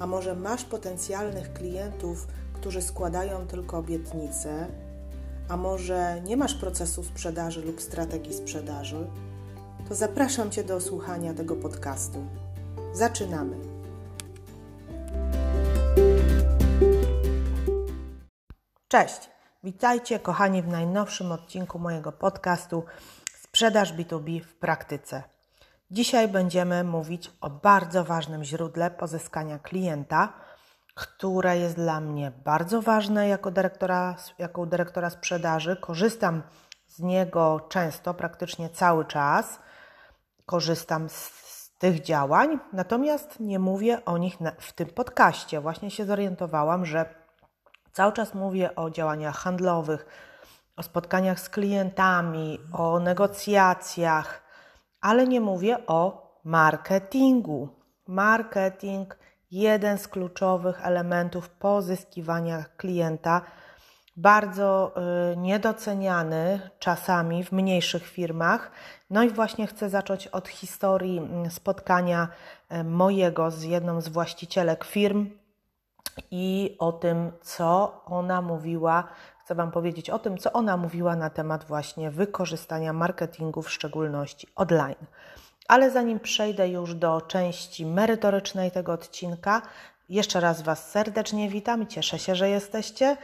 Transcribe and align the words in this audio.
a 0.00 0.06
może 0.06 0.34
masz 0.34 0.64
potencjalnych 0.64 1.52
klientów, 1.52 2.26
którzy 2.52 2.82
składają 2.82 3.46
tylko 3.46 3.78
obietnice, 3.78 4.66
a 5.48 5.56
może 5.56 6.20
nie 6.20 6.36
masz 6.36 6.54
procesu 6.54 7.04
sprzedaży 7.04 7.62
lub 7.62 7.80
strategii 7.80 8.34
sprzedaży, 8.34 9.06
to 9.88 9.94
zapraszam 9.94 10.50
Cię 10.50 10.64
do 10.64 10.80
słuchania 10.80 11.34
tego 11.34 11.56
podcastu. 11.56 12.26
Zaczynamy. 12.92 13.56
Cześć, 18.88 19.30
witajcie 19.64 20.18
kochani 20.18 20.62
w 20.62 20.68
najnowszym 20.68 21.32
odcinku 21.32 21.78
mojego 21.78 22.12
podcastu 22.12 22.84
Sprzedaż 23.42 23.94
B2B 23.94 24.40
w 24.40 24.54
praktyce. 24.54 25.22
Dzisiaj 25.92 26.28
będziemy 26.28 26.84
mówić 26.84 27.32
o 27.40 27.50
bardzo 27.50 28.04
ważnym 28.04 28.44
źródle 28.44 28.90
pozyskania 28.90 29.58
klienta, 29.58 30.32
które 30.94 31.58
jest 31.58 31.76
dla 31.76 32.00
mnie 32.00 32.32
bardzo 32.44 32.82
ważne 32.82 33.28
jako 33.28 33.50
dyrektora, 33.50 34.16
jako 34.38 34.66
dyrektora 34.66 35.10
sprzedaży. 35.10 35.76
Korzystam 35.76 36.42
z 36.86 37.00
niego 37.00 37.60
często, 37.68 38.14
praktycznie 38.14 38.68
cały 38.68 39.04
czas. 39.04 39.58
Korzystam 40.46 41.08
z, 41.08 41.40
tych 41.78 42.00
działań, 42.00 42.58
natomiast 42.72 43.40
nie 43.40 43.58
mówię 43.58 44.04
o 44.04 44.18
nich 44.18 44.36
w 44.58 44.72
tym 44.72 44.88
podcaście. 44.88 45.60
Właśnie 45.60 45.90
się 45.90 46.04
zorientowałam, 46.04 46.86
że 46.86 47.14
cały 47.92 48.12
czas 48.12 48.34
mówię 48.34 48.74
o 48.74 48.90
działaniach 48.90 49.36
handlowych, 49.36 50.06
o 50.76 50.82
spotkaniach 50.82 51.40
z 51.40 51.48
klientami, 51.48 52.58
o 52.72 52.98
negocjacjach 52.98 54.49
ale 55.00 55.26
nie 55.26 55.40
mówię 55.40 55.86
o 55.86 56.30
marketingu. 56.44 57.68
Marketing 58.06 59.18
jeden 59.50 59.98
z 59.98 60.08
kluczowych 60.08 60.86
elementów 60.86 61.50
pozyskiwania 61.50 62.64
klienta, 62.76 63.42
bardzo 64.16 64.94
y, 65.32 65.36
niedoceniany 65.36 66.70
czasami 66.78 67.44
w 67.44 67.52
mniejszych 67.52 68.06
firmach. 68.06 68.70
No 69.10 69.22
i 69.22 69.30
właśnie 69.30 69.66
chcę 69.66 69.90
zacząć 69.90 70.26
od 70.26 70.48
historii 70.48 71.18
mm, 71.18 71.50
spotkania 71.50 72.28
y, 72.72 72.84
mojego 72.84 73.50
z 73.50 73.62
jedną 73.62 74.00
z 74.00 74.08
właścicielek 74.08 74.84
firm 74.84 75.30
i 76.30 76.76
o 76.78 76.92
tym, 76.92 77.32
co 77.42 78.00
ona 78.06 78.42
mówiła 78.42 79.08
chcę 79.50 79.54
Wam 79.54 79.70
powiedzieć 79.70 80.10
o 80.10 80.18
tym, 80.18 80.38
co 80.38 80.52
ona 80.52 80.76
mówiła 80.76 81.16
na 81.16 81.30
temat 81.30 81.64
właśnie 81.64 82.10
wykorzystania 82.10 82.92
marketingu, 82.92 83.62
w 83.62 83.70
szczególności 83.70 84.48
online. 84.56 85.06
Ale 85.68 85.90
zanim 85.90 86.20
przejdę 86.20 86.68
już 86.68 86.94
do 86.94 87.20
części 87.20 87.86
merytorycznej 87.86 88.70
tego 88.70 88.92
odcinka, 88.92 89.62
jeszcze 90.08 90.40
raz 90.40 90.62
Was 90.62 90.90
serdecznie 90.90 91.48
witam 91.48 91.86
cieszę 91.86 92.18
się, 92.18 92.34
że 92.34 92.48
jesteście. 92.48 93.16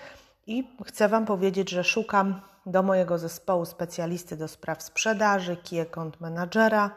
I 0.47 0.77
chcę 0.85 1.09
Wam 1.09 1.27
powiedzieć, 1.27 1.71
że 1.71 1.85
szukam 1.85 2.41
do 2.67 2.83
mojego 2.83 3.19
zespołu 3.19 3.65
specjalisty 3.65 4.37
do 4.37 4.49
spraw 4.49 4.83
sprzedaży, 4.83 5.57
key 5.57 5.81
account 5.81 6.21
managera, 6.21 6.91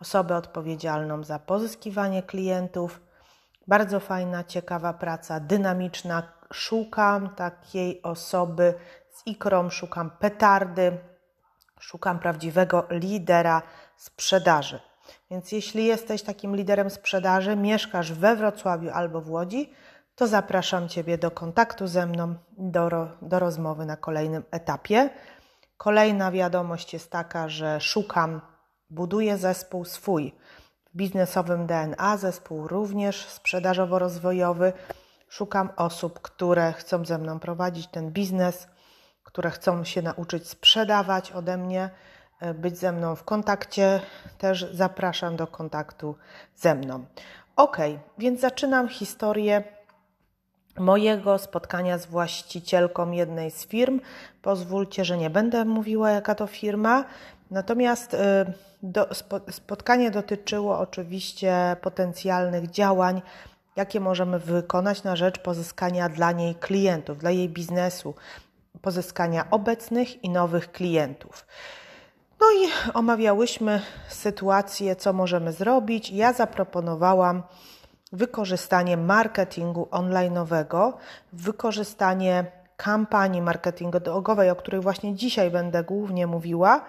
osobę 0.00 0.36
odpowiedzialną 0.36 1.24
za 1.24 1.38
pozyskiwanie 1.38 2.22
klientów. 2.22 3.00
Bardzo 3.66 4.00
fajna, 4.00 4.44
ciekawa 4.44 4.92
praca, 4.92 5.40
dynamiczna, 5.40 6.22
szukam 6.52 7.34
takiej 7.34 8.02
osoby 8.02 8.74
z 9.10 9.26
ikrą, 9.26 9.70
szukam 9.70 10.10
petardy, 10.10 10.98
szukam 11.80 12.18
prawdziwego 12.18 12.86
lidera 12.90 13.62
sprzedaży. 13.96 14.80
Więc 15.30 15.52
jeśli 15.52 15.84
jesteś 15.84 16.22
takim 16.22 16.56
liderem 16.56 16.90
sprzedaży, 16.90 17.56
mieszkasz 17.56 18.12
we 18.12 18.36
Wrocławiu 18.36 18.90
albo 18.90 19.20
w 19.20 19.30
Łodzi, 19.30 19.72
to 20.14 20.26
zapraszam 20.26 20.88
Ciebie 20.88 21.18
do 21.18 21.30
kontaktu 21.30 21.86
ze 21.86 22.06
mną, 22.06 22.34
do, 22.58 23.08
do 23.22 23.38
rozmowy 23.38 23.86
na 23.86 23.96
kolejnym 23.96 24.42
etapie. 24.50 25.10
Kolejna 25.76 26.30
wiadomość 26.30 26.92
jest 26.92 27.10
taka, 27.10 27.48
że 27.48 27.80
szukam, 27.80 28.40
buduję 28.90 29.38
zespół 29.38 29.84
swój 29.84 30.34
biznesowym 30.96 31.66
DNA, 31.66 32.16
zespół 32.16 32.68
również 32.68 33.26
sprzedażowo-rozwojowy 33.26 34.72
Szukam 35.32 35.68
osób, 35.76 36.20
które 36.20 36.72
chcą 36.72 37.04
ze 37.04 37.18
mną 37.18 37.40
prowadzić 37.40 37.86
ten 37.86 38.10
biznes, 38.10 38.68
które 39.22 39.50
chcą 39.50 39.84
się 39.84 40.02
nauczyć 40.02 40.48
sprzedawać 40.48 41.32
ode 41.32 41.56
mnie, 41.56 41.90
e, 42.40 42.54
być 42.54 42.78
ze 42.78 42.92
mną 42.92 43.16
w 43.16 43.24
kontakcie. 43.24 44.00
Też 44.38 44.66
zapraszam 44.72 45.36
do 45.36 45.46
kontaktu 45.46 46.16
ze 46.56 46.74
mną. 46.74 47.04
Ok, 47.56 47.76
więc 48.18 48.40
zaczynam 48.40 48.88
historię 48.88 49.64
mojego 50.78 51.38
spotkania 51.38 51.98
z 51.98 52.06
właścicielką 52.06 53.10
jednej 53.10 53.50
z 53.50 53.66
firm. 53.66 54.00
Pozwólcie, 54.42 55.04
że 55.04 55.18
nie 55.18 55.30
będę 55.30 55.64
mówiła, 55.64 56.10
jaka 56.10 56.34
to 56.34 56.46
firma. 56.46 57.04
Natomiast 57.52 58.14
e, 58.14 58.52
do, 58.82 59.08
spotkanie 59.50 60.10
dotyczyło 60.10 60.78
oczywiście 60.78 61.76
potencjalnych 61.80 62.70
działań 62.70 63.22
jakie 63.76 64.00
możemy 64.00 64.38
wykonać 64.38 65.02
na 65.02 65.16
rzecz 65.16 65.38
pozyskania 65.38 66.08
dla 66.08 66.32
niej 66.32 66.54
klientów, 66.54 67.18
dla 67.18 67.30
jej 67.30 67.48
biznesu, 67.48 68.14
pozyskania 68.82 69.50
obecnych 69.50 70.24
i 70.24 70.30
nowych 70.30 70.72
klientów. 70.72 71.46
No 72.40 72.46
i 72.46 72.92
omawiałyśmy 72.94 73.82
sytuację, 74.08 74.96
co 74.96 75.12
możemy 75.12 75.52
zrobić. 75.52 76.10
Ja 76.10 76.32
zaproponowałam 76.32 77.42
wykorzystanie 78.12 78.96
marketingu 78.96 79.88
online'owego, 79.90 80.92
wykorzystanie 81.32 82.44
kampanii 82.76 83.42
marketingowej, 83.42 84.50
o 84.50 84.56
której 84.56 84.80
właśnie 84.80 85.14
dzisiaj 85.14 85.50
będę 85.50 85.84
głównie 85.84 86.26
mówiła, 86.26 86.84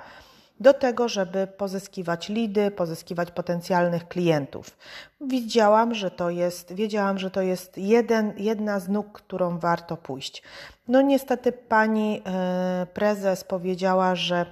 do 0.64 0.74
tego, 0.74 1.10
żeby 1.10 1.48
pozyskiwać 1.48 2.30
lidy, 2.30 2.72
pozyskiwać 2.72 3.32
potencjalnych 3.32 4.08
klientów. 4.08 4.78
Widziałam, 5.22 5.96
że 5.96 6.12
to 6.12 6.30
jest, 6.30 6.74
wiedziałam, 6.74 7.20
że 7.20 7.32
to 7.32 7.42
jest 7.42 7.78
jeden, 7.78 8.34
jedna 8.38 8.80
z 8.80 8.90
nóg, 8.90 9.12
którą 9.12 9.60
warto 9.60 9.98
pójść. 9.98 10.44
No 10.88 11.02
niestety 11.02 11.52
pani 11.52 12.22
e, 12.26 12.88
prezes 12.94 13.44
powiedziała, 13.44 14.16
że 14.16 14.46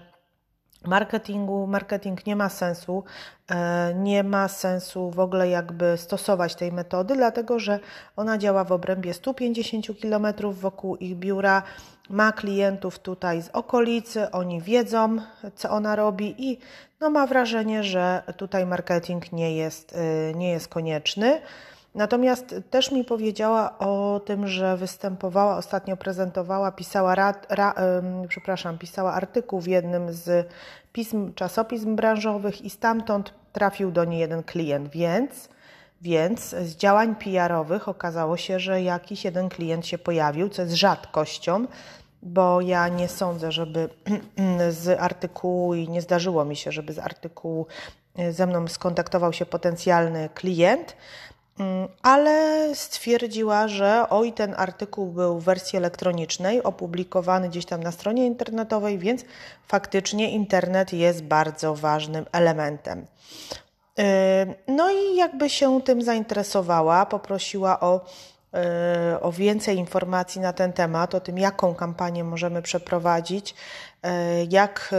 marketingu, 0.86 1.68
marketing 1.68 2.26
nie 2.26 2.36
ma 2.36 2.50
sensu, 2.50 3.04
e, 3.52 3.94
nie 3.96 4.24
ma 4.24 4.48
sensu 4.48 5.12
w 5.12 5.20
ogóle 5.20 5.50
jakby 5.50 5.98
stosować 5.98 6.56
tej 6.56 6.72
metody, 6.72 7.16
dlatego 7.16 7.60
że 7.60 7.80
ona 8.16 8.38
działa 8.38 8.64
w 8.64 8.72
obrębie 8.72 9.14
150 9.14 9.88
km 10.02 10.28
wokół 10.52 10.96
ich 10.96 11.16
biura, 11.16 11.64
ma 12.12 12.32
klientów 12.32 13.00
tutaj 13.00 13.42
z 13.42 13.50
okolicy, 13.50 14.32
oni 14.32 14.62
wiedzą, 14.62 15.18
co 15.56 15.70
ona 15.70 15.96
robi 15.96 16.36
i 16.38 16.58
no 17.00 17.10
ma 17.10 17.28
wrażenie, 17.28 17.84
że 17.84 18.24
tutaj 18.38 18.66
marketing 18.66 19.32
nie 19.32 19.56
jest, 19.56 19.94
y, 19.94 20.36
nie 20.36 20.50
jest 20.50 20.68
konieczny. 20.68 21.42
Natomiast 21.96 22.56
też 22.70 22.92
mi 22.92 23.04
powiedziała 23.04 23.80
o 23.80 24.22
tym, 24.26 24.48
że 24.48 24.78
występowała, 24.78 25.58
ostatnio 25.58 25.98
prezentowała, 25.98 26.72
pisała, 26.72 27.16
rad, 27.16 27.48
ra, 27.50 27.74
przepraszam, 28.28 28.78
pisała 28.78 29.14
artykuł 29.14 29.62
w 29.62 29.68
jednym 29.68 30.14
z 30.14 30.48
pism, 30.94 31.34
czasopism 31.34 31.96
branżowych 31.96 32.62
i 32.62 32.70
stamtąd 32.70 33.34
trafił 33.54 33.92
do 33.92 34.06
niej 34.06 34.20
jeden 34.20 34.44
klient, 34.44 34.92
więc, 34.92 35.50
więc 36.02 36.50
z 36.50 36.76
działań 36.76 37.16
PR-owych 37.16 37.88
okazało 37.88 38.38
się, 38.38 38.60
że 38.60 38.82
jakiś 38.82 39.26
jeden 39.26 39.50
klient 39.50 39.88
się 39.88 39.98
pojawił, 39.98 40.50
co 40.50 40.62
jest 40.62 40.74
rzadkością, 40.74 41.68
bo 42.24 42.62
ja 42.62 42.88
nie 42.88 43.08
sądzę, 43.08 43.52
żeby 43.52 43.90
z 44.70 45.00
artykułu 45.00 45.74
i 45.74 45.90
nie 45.90 46.02
zdarzyło 46.02 46.46
mi 46.46 46.56
się, 46.56 46.72
żeby 46.72 46.94
z 46.94 47.00
artykułu 47.00 47.68
e, 48.18 48.34
ze 48.34 48.48
mną 48.48 48.68
skontaktował 48.68 49.34
się 49.34 49.46
potencjalny 49.46 50.30
klient, 50.34 50.96
mm, 51.60 51.88
ale 52.02 52.68
stwierdziła, 52.76 53.68
że 53.68 54.06
oj, 54.10 54.34
ten 54.34 54.56
artykuł 54.58 55.08
był 55.08 55.40
w 55.40 55.44
wersji 55.44 55.78
elektronicznej, 55.78 56.64
opublikowany 56.64 57.50
gdzieś 57.50 57.66
tam 57.66 57.84
na 57.84 57.92
stronie 57.92 58.26
internetowej, 58.26 59.00
więc 59.00 59.26
faktycznie 59.68 60.32
internet 60.32 60.94
jest 60.94 61.24
bardzo 61.24 61.76
ważnym 61.76 62.26
elementem. 62.32 63.06
No 64.68 64.92
i 64.92 65.16
jakby 65.16 65.50
się 65.50 65.82
tym 65.82 66.02
zainteresowała, 66.02 67.06
poprosiła 67.06 67.80
o, 67.80 68.06
o 69.22 69.32
więcej 69.32 69.78
informacji 69.78 70.42
na 70.42 70.54
ten 70.54 70.74
temat, 70.74 71.16
o 71.16 71.20
tym, 71.20 71.38
jaką 71.38 71.76
kampanię 71.76 72.24
możemy 72.24 72.62
przeprowadzić, 72.62 73.56
jak, 74.50 74.96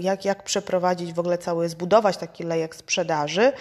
jak, 0.00 0.24
jak 0.24 0.42
przeprowadzić 0.42 1.12
w 1.12 1.18
ogóle 1.18 1.38
cały, 1.38 1.68
zbudować 1.68 2.16
taki 2.16 2.44
lejek 2.44 2.76
sprzedaży. 2.76 3.52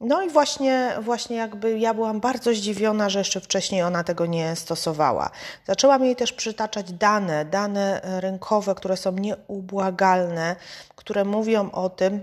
No 0.00 0.22
i 0.22 0.30
właśnie, 0.30 0.92
właśnie 1.00 1.36
jakby 1.36 1.78
ja 1.78 1.94
byłam 1.94 2.20
bardzo 2.20 2.54
zdziwiona, 2.54 3.08
że 3.08 3.18
jeszcze 3.18 3.40
wcześniej 3.40 3.82
ona 3.82 4.04
tego 4.04 4.26
nie 4.26 4.56
stosowała. 4.56 5.30
Zaczęłam 5.66 6.04
jej 6.04 6.16
też 6.16 6.32
przytaczać 6.32 6.92
dane, 6.92 7.44
dane 7.44 8.00
rynkowe, 8.20 8.74
które 8.74 8.96
są 8.96 9.12
nieubłagalne, 9.12 10.56
które 10.96 11.24
mówią 11.24 11.70
o 11.70 11.90
tym, 11.90 12.20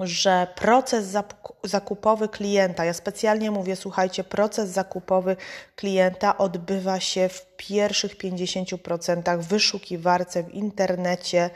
że 0.00 0.46
proces 0.54 1.16
zakupowy 1.64 2.28
klienta, 2.28 2.84
ja 2.84 2.92
specjalnie 2.92 3.50
mówię, 3.50 3.76
słuchajcie, 3.76 4.24
proces 4.24 4.70
zakupowy 4.70 5.36
klienta 5.76 6.38
odbywa 6.38 7.00
się 7.00 7.28
w 7.28 7.46
pierwszych 7.56 8.16
50% 8.16 9.38
w 9.38 9.46
wyszukiwarce 9.46 10.42
w 10.42 10.54
internecie, 10.54 11.50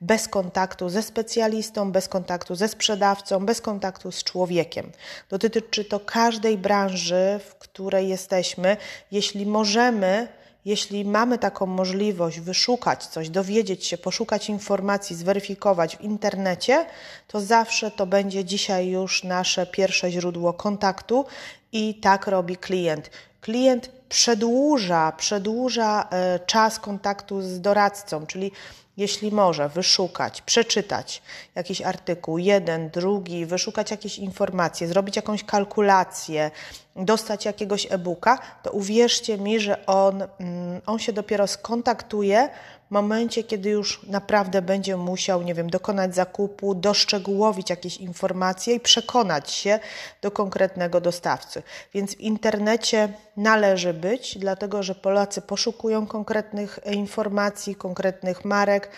bez 0.00 0.28
kontaktu 0.28 0.88
ze 0.88 1.02
specjalistą, 1.02 1.92
bez 1.92 2.08
kontaktu 2.08 2.54
ze 2.54 2.68
sprzedawcą, 2.68 3.46
bez 3.46 3.60
kontaktu 3.60 4.12
z 4.12 4.24
człowiekiem. 4.24 4.92
Dotyczy 5.28 5.84
to 5.84 6.00
każdej 6.00 6.58
branży, 6.58 7.40
w 7.48 7.54
której 7.54 8.08
jesteśmy. 8.08 8.76
Jeśli 9.10 9.46
możemy, 9.46 10.28
jeśli 10.64 11.04
mamy 11.04 11.38
taką 11.38 11.66
możliwość 11.66 12.40
wyszukać 12.40 13.06
coś, 13.06 13.30
dowiedzieć 13.30 13.86
się, 13.86 13.98
poszukać 13.98 14.48
informacji, 14.48 15.16
zweryfikować 15.16 15.96
w 15.96 16.00
internecie, 16.00 16.86
to 17.28 17.40
zawsze 17.40 17.90
to 17.90 18.06
będzie 18.06 18.44
dzisiaj 18.44 18.88
już 18.88 19.24
nasze 19.24 19.66
pierwsze 19.66 20.10
źródło 20.10 20.52
kontaktu 20.52 21.24
i 21.72 21.94
tak 21.94 22.26
robi 22.26 22.56
klient. 22.56 23.10
Klient 23.40 23.90
przedłuża, 24.08 25.12
przedłuża 25.12 26.08
e, 26.10 26.38
czas 26.46 26.78
kontaktu 26.78 27.42
z 27.42 27.60
doradcą, 27.60 28.26
czyli 28.26 28.52
jeśli 28.96 29.32
może 29.32 29.68
wyszukać, 29.68 30.42
przeczytać 30.42 31.22
jakiś 31.54 31.82
artykuł, 31.82 32.38
jeden, 32.38 32.90
drugi, 32.90 33.46
wyszukać 33.46 33.90
jakieś 33.90 34.18
informacje, 34.18 34.88
zrobić 34.88 35.16
jakąś 35.16 35.44
kalkulację, 35.44 36.50
dostać 36.96 37.44
jakiegoś 37.44 37.86
e-booka, 37.90 38.38
to 38.62 38.70
uwierzcie 38.70 39.38
mi, 39.38 39.60
że 39.60 39.86
on, 39.86 40.22
mm, 40.22 40.80
on 40.86 40.98
się 40.98 41.12
dopiero 41.12 41.46
skontaktuje 41.46 42.48
momencie, 42.92 43.44
kiedy 43.44 43.70
już 43.70 44.02
naprawdę 44.06 44.62
będzie 44.62 44.96
musiał, 44.96 45.42
nie 45.42 45.54
wiem, 45.54 45.70
dokonać 45.70 46.14
zakupu, 46.14 46.74
doszczegółowić 46.74 47.70
jakieś 47.70 47.96
informacje 47.96 48.74
i 48.74 48.80
przekonać 48.80 49.50
się 49.50 49.78
do 50.22 50.30
konkretnego 50.30 51.00
dostawcy. 51.00 51.62
Więc 51.94 52.14
w 52.14 52.20
internecie 52.20 53.12
należy 53.36 53.94
być, 53.94 54.38
dlatego 54.38 54.82
że 54.82 54.94
Polacy 54.94 55.40
poszukują 55.42 56.06
konkretnych 56.06 56.78
informacji, 56.86 57.74
konkretnych 57.74 58.44
marek, 58.44 58.90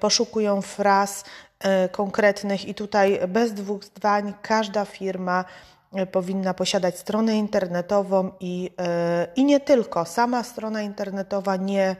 poszukują 0.00 0.62
fraz 0.62 1.24
e, 1.60 1.88
konkretnych 1.88 2.68
i 2.68 2.74
tutaj 2.74 3.20
bez 3.28 3.52
dwóch 3.52 3.84
zdań 3.84 4.34
każda 4.42 4.84
firma 4.84 5.44
e, 5.92 6.06
powinna 6.06 6.54
posiadać 6.54 6.98
stronę 6.98 7.36
internetową 7.36 8.30
i, 8.40 8.70
e, 8.78 9.26
i 9.36 9.44
nie 9.44 9.60
tylko. 9.60 10.04
Sama 10.04 10.42
strona 10.42 10.82
internetowa 10.82 11.56
nie 11.56 11.96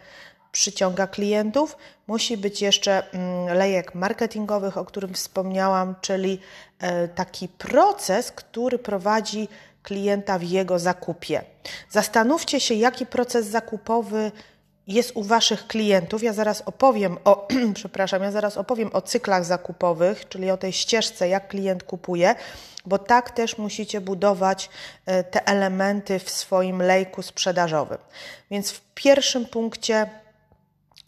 przyciąga 0.57 1.07
klientów. 1.07 1.77
Musi 2.07 2.37
być 2.37 2.63
jeszcze 2.63 3.13
mm, 3.13 3.59
lejek 3.59 3.95
marketingowych, 3.95 4.79
o 4.79 4.85
którym 4.85 5.15
wspomniałam, 5.15 5.95
czyli 6.01 6.41
e, 6.79 7.09
taki 7.09 7.49
proces, 7.49 8.33
który 8.33 8.79
prowadzi 8.79 9.49
klienta 9.83 10.39
w 10.39 10.43
jego 10.43 10.79
zakupie. 10.79 11.45
Zastanówcie 11.91 12.61
się, 12.61 12.75
jaki 12.75 13.07
proces 13.07 13.47
zakupowy 13.47 14.33
jest 14.87 15.13
u 15.15 15.23
Waszych 15.23 15.67
klientów. 15.67 16.23
Ja 16.23 16.33
zaraz 16.33 16.63
opowiem 16.67 17.19
o, 17.25 17.49
przepraszam, 17.75 18.23
ja 18.23 18.31
zaraz 18.31 18.57
opowiem 18.57 18.91
o 18.93 19.03
cyklach 19.03 19.45
zakupowych, 19.45 20.29
czyli 20.29 20.51
o 20.51 20.57
tej 20.57 20.73
ścieżce, 20.73 21.29
jak 21.29 21.49
klient 21.49 21.83
kupuje, 21.83 22.35
bo 22.87 22.99
tak 22.99 23.31
też 23.31 23.59
musicie 23.59 24.01
budować 24.01 24.71
e, 25.07 25.25
te 25.25 25.47
elementy 25.47 26.19
w 26.19 26.31
swoim 26.31 26.83
lejku 26.83 27.23
sprzedażowym. 27.23 27.99
Więc 28.51 28.71
w 28.71 28.81
pierwszym 28.95 29.47
punkcie 29.47 30.07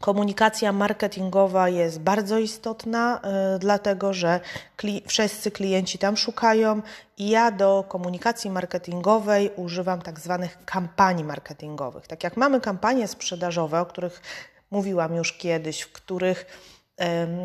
Komunikacja 0.01 0.73
marketingowa 0.73 1.69
jest 1.69 2.01
bardzo 2.01 2.39
istotna, 2.39 3.21
y, 3.57 3.59
dlatego 3.59 4.15
że 4.15 4.41
kli 4.77 5.03
wszyscy 5.07 5.51
klienci 5.51 5.99
tam 5.99 6.17
szukają 6.17 6.83
i 7.17 7.29
ja 7.29 7.51
do 7.51 7.85
komunikacji 7.89 8.51
marketingowej 8.51 9.51
używam 9.57 10.03
tak 10.03 10.21
zwanych 10.21 10.59
kampanii 10.65 11.25
marketingowych. 11.25 12.07
Tak 12.07 12.25
jak 12.25 12.37
mamy 12.37 12.61
kampanie 12.61 13.09
sprzedażowe, 13.09 13.81
o 13.81 13.87
których 13.87 14.23
mówiłam 14.71 15.15
już 15.15 15.33
kiedyś, 15.33 15.81
w 15.81 15.93
których 15.93 16.47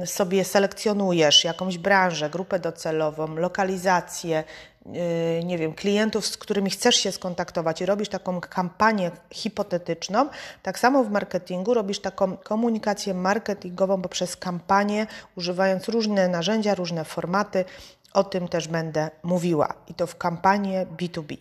sobie 0.05 0.43
selekcjonujesz 0.43 1.43
jakąś 1.43 1.77
branżę, 1.77 2.29
grupę 2.29 2.59
docelową, 2.59 3.35
lokalizację, 3.35 4.43
yy, 4.85 5.43
nie 5.43 5.57
wiem, 5.57 5.73
klientów, 5.73 6.27
z 6.27 6.37
którymi 6.37 6.69
chcesz 6.69 6.95
się 6.95 7.11
skontaktować 7.11 7.81
i 7.81 7.85
robisz 7.85 8.09
taką 8.09 8.41
kampanię 8.41 9.11
hipotetyczną, 9.31 10.29
tak 10.63 10.79
samo 10.79 11.03
w 11.03 11.11
marketingu 11.11 11.73
robisz 11.73 11.99
taką 11.99 12.37
komunikację 12.37 13.13
marketingową 13.13 14.01
poprzez 14.01 14.37
kampanię, 14.37 15.07
używając 15.37 15.89
różne 15.89 16.27
narzędzia, 16.27 16.75
różne 16.75 17.05
formaty. 17.05 17.65
O 18.13 18.23
tym 18.23 18.47
też 18.47 18.67
będę 18.67 19.09
mówiła 19.23 19.73
i 19.87 19.93
to 19.93 20.07
w 20.07 20.17
kampanii 20.17 20.75
B2B. 20.77 21.37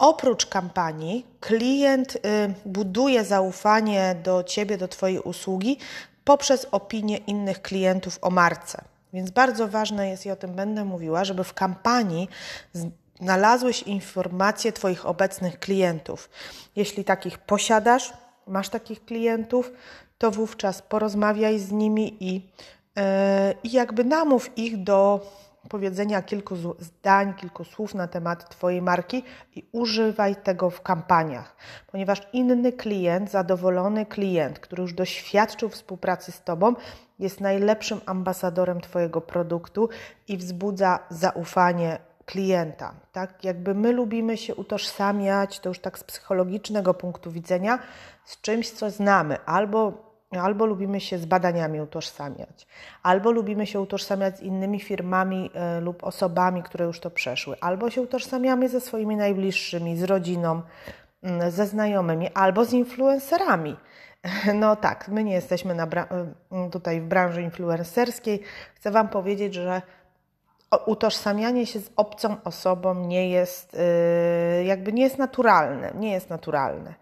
Oprócz 0.00 0.46
kampanii, 0.46 1.26
klient 1.40 2.16
y, 2.16 2.18
buduje 2.66 3.24
zaufanie 3.24 4.16
do 4.24 4.44
ciebie, 4.44 4.78
do 4.78 4.88
Twojej 4.88 5.18
usługi 5.18 5.78
poprzez 6.30 6.66
opinie 6.70 7.16
innych 7.16 7.62
klientów 7.62 8.18
o 8.22 8.30
marce. 8.30 8.84
Więc 9.12 9.30
bardzo 9.30 9.68
ważne 9.68 10.08
jest, 10.08 10.26
i 10.26 10.30
o 10.30 10.36
tym 10.36 10.54
będę 10.54 10.84
mówiła, 10.84 11.24
żeby 11.24 11.44
w 11.44 11.54
kampanii 11.54 12.28
znalazłeś 13.20 13.82
informacje 13.82 14.72
Twoich 14.72 15.06
obecnych 15.06 15.58
klientów. 15.58 16.30
Jeśli 16.76 17.04
takich 17.04 17.38
posiadasz, 17.38 18.12
masz 18.46 18.68
takich 18.68 19.04
klientów, 19.04 19.72
to 20.18 20.30
wówczas 20.30 20.82
porozmawiaj 20.82 21.58
z 21.58 21.72
nimi 21.72 22.16
i, 22.20 22.34
yy, 22.34 23.02
i 23.64 23.72
jakby 23.72 24.04
namów 24.04 24.58
ich 24.58 24.82
do 24.82 25.20
powiedzenia 25.70 26.22
kilku 26.22 26.56
zdań, 26.78 27.34
kilku 27.34 27.64
słów 27.64 27.94
na 27.94 28.08
temat 28.08 28.48
Twojej 28.48 28.82
marki 28.82 29.24
i 29.56 29.68
używaj 29.72 30.36
tego 30.36 30.70
w 30.70 30.82
kampaniach, 30.82 31.56
ponieważ 31.86 32.28
inny 32.32 32.72
klient, 32.72 33.30
zadowolony 33.30 34.06
klient, 34.06 34.58
który 34.58 34.82
już 34.82 34.92
doświadczył 34.92 35.68
współpracy 35.68 36.32
z 36.32 36.42
Tobą, 36.42 36.74
jest 37.18 37.40
najlepszym 37.40 38.00
ambasadorem 38.06 38.80
Twojego 38.80 39.20
produktu 39.20 39.88
i 40.28 40.36
wzbudza 40.36 40.98
zaufanie 41.10 41.98
klienta. 42.26 42.94
Tak, 43.12 43.44
jakby 43.44 43.74
my 43.74 43.92
lubimy 43.92 44.36
się 44.36 44.54
utożsamiać, 44.54 45.60
to 45.60 45.68
już 45.68 45.78
tak 45.78 45.98
z 45.98 46.04
psychologicznego 46.04 46.94
punktu 46.94 47.30
widzenia, 47.30 47.78
z 48.24 48.40
czymś, 48.40 48.70
co 48.70 48.90
znamy, 48.90 49.44
albo 49.46 50.09
Albo 50.38 50.66
lubimy 50.66 51.00
się 51.00 51.18
z 51.18 51.26
badaniami 51.26 51.80
utożsamiać, 51.80 52.66
albo 53.02 53.30
lubimy 53.30 53.66
się 53.66 53.80
utożsamiać 53.80 54.38
z 54.38 54.40
innymi 54.40 54.80
firmami 54.80 55.50
y, 55.78 55.80
lub 55.80 56.04
osobami, 56.04 56.62
które 56.62 56.84
już 56.84 57.00
to 57.00 57.10
przeszły, 57.10 57.56
albo 57.60 57.90
się 57.90 58.02
utożsamiamy 58.02 58.68
ze 58.68 58.80
swoimi 58.80 59.16
najbliższymi, 59.16 59.96
z 59.96 60.02
rodziną, 60.02 60.62
y, 61.46 61.50
ze 61.50 61.66
znajomymi, 61.66 62.28
albo 62.34 62.64
z 62.64 62.72
influencerami. 62.72 63.76
No 64.54 64.76
tak, 64.76 65.08
my 65.08 65.24
nie 65.24 65.32
jesteśmy 65.32 65.76
tutaj 66.72 67.00
w 67.00 67.04
branży 67.04 67.42
influencerskiej. 67.42 68.42
Chcę 68.74 68.90
Wam 68.90 69.08
powiedzieć, 69.08 69.54
że 69.54 69.82
utożsamianie 70.86 71.66
się 71.66 71.80
z 71.80 71.90
obcą 71.96 72.36
osobą 72.44 72.94
nie 72.94 73.30
jest, 73.30 73.76
jakby 74.64 74.92
nie 74.92 75.02
jest 75.02 75.18
naturalne, 75.18 75.92
nie 75.94 76.12
jest 76.12 76.30
naturalne. 76.30 76.94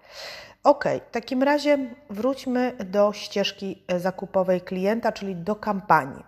Ok, 0.65 0.85
w 1.09 1.11
takim 1.11 1.43
razie 1.43 1.79
wróćmy 2.11 2.73
do 2.85 3.13
ścieżki 3.13 3.83
zakupowej 3.97 4.61
klienta, 4.61 5.13
czyli 5.13 5.37
do 5.37 5.57
kampanii. 5.57 6.25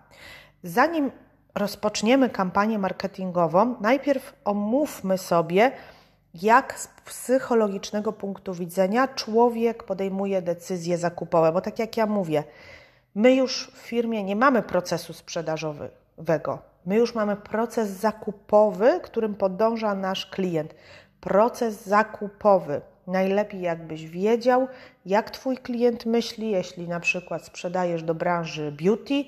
Zanim 0.63 1.11
rozpoczniemy 1.55 2.29
kampanię 2.29 2.79
marketingową, 2.79 3.75
najpierw 3.81 4.33
omówmy 4.45 5.17
sobie, 5.17 5.71
jak 6.33 6.79
z 6.79 6.87
psychologicznego 6.87 8.13
punktu 8.13 8.53
widzenia 8.53 9.07
człowiek 9.07 9.83
podejmuje 9.83 10.41
decyzje 10.41 10.97
zakupowe, 10.97 11.51
bo 11.51 11.61
tak 11.61 11.79
jak 11.79 11.97
ja 11.97 12.05
mówię, 12.05 12.43
my 13.15 13.35
już 13.35 13.71
w 13.73 13.77
firmie 13.77 14.23
nie 14.23 14.35
mamy 14.35 14.61
procesu 14.61 15.13
sprzedażowego. 15.13 16.59
My 16.85 16.95
już 16.95 17.15
mamy 17.15 17.35
proces 17.35 17.89
zakupowy, 17.89 18.99
którym 19.03 19.35
podąża 19.35 19.95
nasz 19.95 20.25
klient. 20.25 20.75
Proces 21.21 21.85
zakupowy. 21.85 22.81
Najlepiej 23.07 23.61
jakbyś 23.61 24.07
wiedział, 24.07 24.67
jak 25.05 25.31
Twój 25.31 25.57
klient 25.57 26.05
myśli, 26.05 26.51
jeśli 26.51 26.87
na 26.87 26.99
przykład 26.99 27.45
sprzedajesz 27.45 28.03
do 28.03 28.15
branży 28.15 28.71
beauty, 28.71 29.23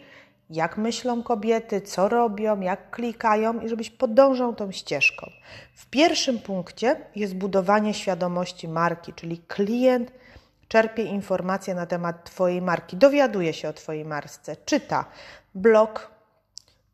jak 0.49 0.77
myślą 0.77 1.23
kobiety, 1.23 1.81
co 1.81 2.09
robią, 2.09 2.59
jak 2.59 2.91
klikają 2.91 3.59
i 3.59 3.69
żebyś 3.69 3.89
podążał 3.89 4.55
tą 4.55 4.71
ścieżką. 4.71 5.31
W 5.75 5.85
pierwszym 5.85 6.39
punkcie 6.39 6.95
jest 7.15 7.35
budowanie 7.35 7.93
świadomości 7.93 8.67
marki, 8.67 9.13
czyli 9.13 9.37
klient 9.37 10.11
czerpie 10.67 11.03
informacje 11.03 11.75
na 11.75 11.85
temat 11.85 12.23
Twojej 12.23 12.61
marki, 12.61 12.97
dowiaduje 12.97 13.53
się 13.53 13.69
o 13.69 13.73
Twojej 13.73 14.05
marce, 14.05 14.55
czyta 14.65 15.05
blog, 15.55 16.11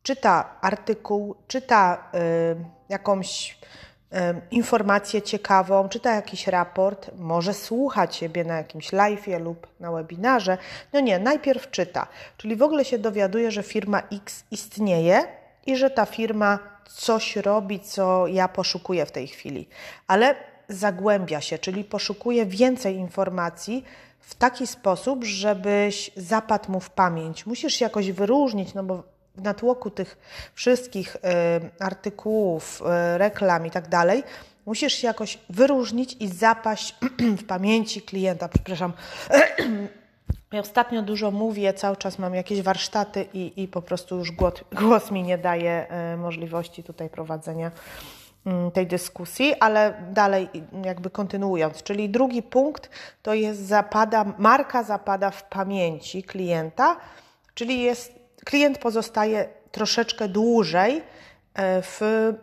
czyta 0.03 0.55
artykuł, 0.61 1.35
czyta 1.47 2.09
y, 2.15 2.65
jakąś 2.89 3.59
informację 4.51 5.21
ciekawą, 5.21 5.89
czyta 5.89 6.15
jakiś 6.15 6.47
raport, 6.47 7.11
może 7.17 7.53
słucha 7.53 8.07
Ciebie 8.07 8.43
na 8.43 8.57
jakimś 8.57 8.91
live'ie 8.91 9.41
lub 9.41 9.67
na 9.79 9.91
webinarze. 9.91 10.57
No 10.93 10.99
nie, 10.99 11.19
najpierw 11.19 11.71
czyta, 11.71 12.07
czyli 12.37 12.55
w 12.55 12.63
ogóle 12.63 12.85
się 12.85 12.97
dowiaduje, 12.97 13.51
że 13.51 13.63
firma 13.63 14.01
X 14.11 14.43
istnieje 14.51 15.23
i 15.65 15.77
że 15.77 15.89
ta 15.89 16.05
firma 16.05 16.59
coś 16.89 17.35
robi, 17.35 17.79
co 17.79 18.27
ja 18.27 18.47
poszukuję 18.47 19.05
w 19.05 19.11
tej 19.11 19.27
chwili. 19.27 19.67
Ale 20.07 20.35
zagłębia 20.69 21.41
się, 21.41 21.57
czyli 21.57 21.83
poszukuje 21.83 22.45
więcej 22.45 22.95
informacji 22.95 23.85
w 24.19 24.35
taki 24.35 24.67
sposób, 24.67 25.23
żebyś 25.23 26.11
zapadł 26.15 26.71
mu 26.71 26.79
w 26.79 26.89
pamięć. 26.89 27.45
Musisz 27.45 27.81
jakoś 27.81 28.11
wyróżnić, 28.11 28.73
no 28.73 28.83
bo 28.83 29.03
w 29.39 29.43
natłoku 29.43 29.89
tych 29.89 30.17
wszystkich 30.53 31.15
y, 31.15 31.19
artykułów, 31.79 32.81
y, 32.81 33.17
reklam 33.17 33.65
i 33.65 33.71
tak 33.71 33.87
dalej, 33.87 34.23
musisz 34.65 34.93
się 34.93 35.07
jakoś 35.07 35.39
wyróżnić 35.49 36.15
i 36.19 36.27
zapaść 36.27 36.95
w 37.41 37.43
pamięci 37.45 38.01
klienta. 38.01 38.47
Przepraszam. 38.49 38.93
Ja 40.53 40.59
ostatnio 40.59 41.01
dużo 41.01 41.31
mówię, 41.31 41.73
cały 41.73 41.97
czas 41.97 42.19
mam 42.19 42.35
jakieś 42.35 42.61
warsztaty 42.61 43.25
i, 43.33 43.63
i 43.63 43.67
po 43.67 43.81
prostu 43.81 44.17
już 44.17 44.31
głos, 44.31 44.53
głos 44.71 45.11
mi 45.11 45.23
nie 45.23 45.37
daje 45.37 45.87
y, 46.13 46.17
możliwości 46.17 46.83
tutaj 46.83 47.09
prowadzenia 47.09 47.71
Mm, 48.45 48.71
tej 48.71 48.87
dyskusji, 48.87 49.55
ale 49.59 49.93
dalej 50.11 50.49
jakby 50.85 51.09
kontynuując, 51.09 51.83
czyli 51.83 52.09
drugi 52.09 52.43
punkt 52.43 52.89
to 53.21 53.33
jest 53.33 53.67
zapada, 53.67 54.25
marka 54.37 54.83
zapada 54.83 55.31
w 55.31 55.43
pamięci 55.43 56.23
klienta, 56.23 56.97
czyli 57.53 57.81
jest, 57.81 58.18
klient 58.45 58.77
pozostaje 58.77 59.49
troszeczkę 59.71 60.27
dłużej 60.27 61.01
e, 61.53 61.81
w, 61.81 62.01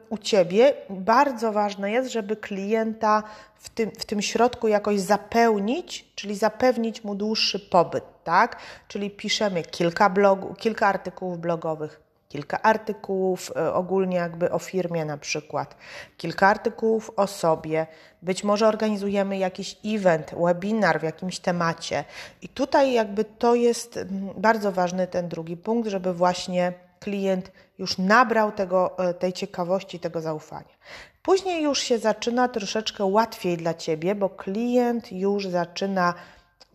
u 0.08 0.18
Ciebie. 0.18 0.74
Bardzo 0.90 1.52
ważne 1.52 1.90
jest, 1.90 2.10
żeby 2.10 2.36
klienta 2.36 3.22
w 3.56 3.68
tym, 3.68 3.90
w 3.98 4.04
tym 4.04 4.22
środku 4.22 4.68
jakoś 4.68 5.00
zapełnić, 5.00 6.04
czyli 6.14 6.34
zapewnić 6.34 7.04
mu 7.04 7.14
dłuższy 7.14 7.60
pobyt, 7.60 8.04
tak? 8.24 8.56
Czyli 8.88 9.10
piszemy 9.10 9.62
kilka, 9.62 10.10
blogu, 10.10 10.54
kilka 10.54 10.86
artykułów 10.86 11.38
blogowych, 11.38 12.05
kilka 12.28 12.62
artykułów 12.62 13.52
e, 13.56 13.72
ogólnie 13.72 14.16
jakby 14.16 14.50
o 14.50 14.58
firmie 14.58 15.04
na 15.04 15.18
przykład, 15.18 15.76
kilka 16.16 16.46
artykułów 16.46 17.10
o 17.16 17.26
sobie, 17.26 17.86
być 18.22 18.44
może 18.44 18.68
organizujemy 18.68 19.38
jakiś 19.38 19.76
event, 19.84 20.34
webinar 20.44 21.00
w 21.00 21.02
jakimś 21.02 21.38
temacie. 21.38 22.04
I 22.42 22.48
tutaj 22.48 22.92
jakby 22.92 23.24
to 23.24 23.54
jest 23.54 23.96
mm, 23.96 24.30
bardzo 24.36 24.72
ważny 24.72 25.06
ten 25.06 25.28
drugi 25.28 25.56
punkt, 25.56 25.88
żeby 25.88 26.14
właśnie 26.14 26.72
klient 27.00 27.52
już 27.78 27.98
nabrał 27.98 28.52
tego, 28.52 28.98
e, 28.98 29.14
tej 29.14 29.32
ciekawości, 29.32 30.00
tego 30.00 30.20
zaufania. 30.20 30.76
Później 31.22 31.62
już 31.62 31.78
się 31.78 31.98
zaczyna 31.98 32.48
troszeczkę 32.48 33.04
łatwiej 33.04 33.56
dla 33.56 33.74
Ciebie, 33.74 34.14
bo 34.14 34.28
klient 34.28 35.12
już 35.12 35.48
zaczyna 35.48 36.14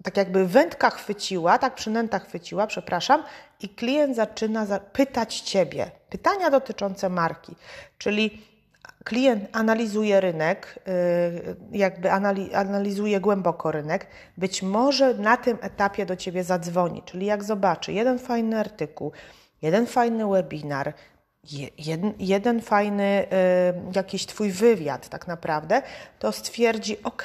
tak 0.03 0.17
jakby 0.17 0.47
wędka 0.47 0.89
chwyciła, 0.89 1.57
tak 1.57 1.75
przynęta 1.75 2.19
chwyciła, 2.19 2.67
przepraszam, 2.67 3.23
i 3.59 3.69
klient 3.69 4.15
zaczyna 4.15 4.79
pytać 4.79 5.39
Ciebie. 5.39 5.91
Pytania 6.09 6.49
dotyczące 6.49 7.09
marki, 7.09 7.55
czyli 7.97 8.41
klient 9.03 9.49
analizuje 9.51 10.21
rynek, 10.21 10.79
y, 10.87 11.55
jakby 11.71 12.11
analizuje 12.53 13.19
głęboko 13.19 13.71
rynek, 13.71 14.07
być 14.37 14.63
może 14.63 15.13
na 15.13 15.37
tym 15.37 15.57
etapie 15.61 16.05
do 16.05 16.15
Ciebie 16.15 16.43
zadzwoni, 16.43 17.03
czyli 17.05 17.25
jak 17.25 17.43
zobaczy 17.43 17.93
jeden 17.93 18.19
fajny 18.19 18.59
artykuł, 18.59 19.11
jeden 19.61 19.87
fajny 19.87 20.27
webinar, 20.27 20.93
jeden, 21.77 22.13
jeden 22.19 22.61
fajny 22.61 23.25
y, 23.93 23.95
jakiś 23.95 24.25
Twój 24.25 24.51
wywiad 24.51 25.09
tak 25.09 25.27
naprawdę, 25.27 25.81
to 26.19 26.31
stwierdzi, 26.31 27.03
ok, 27.03 27.23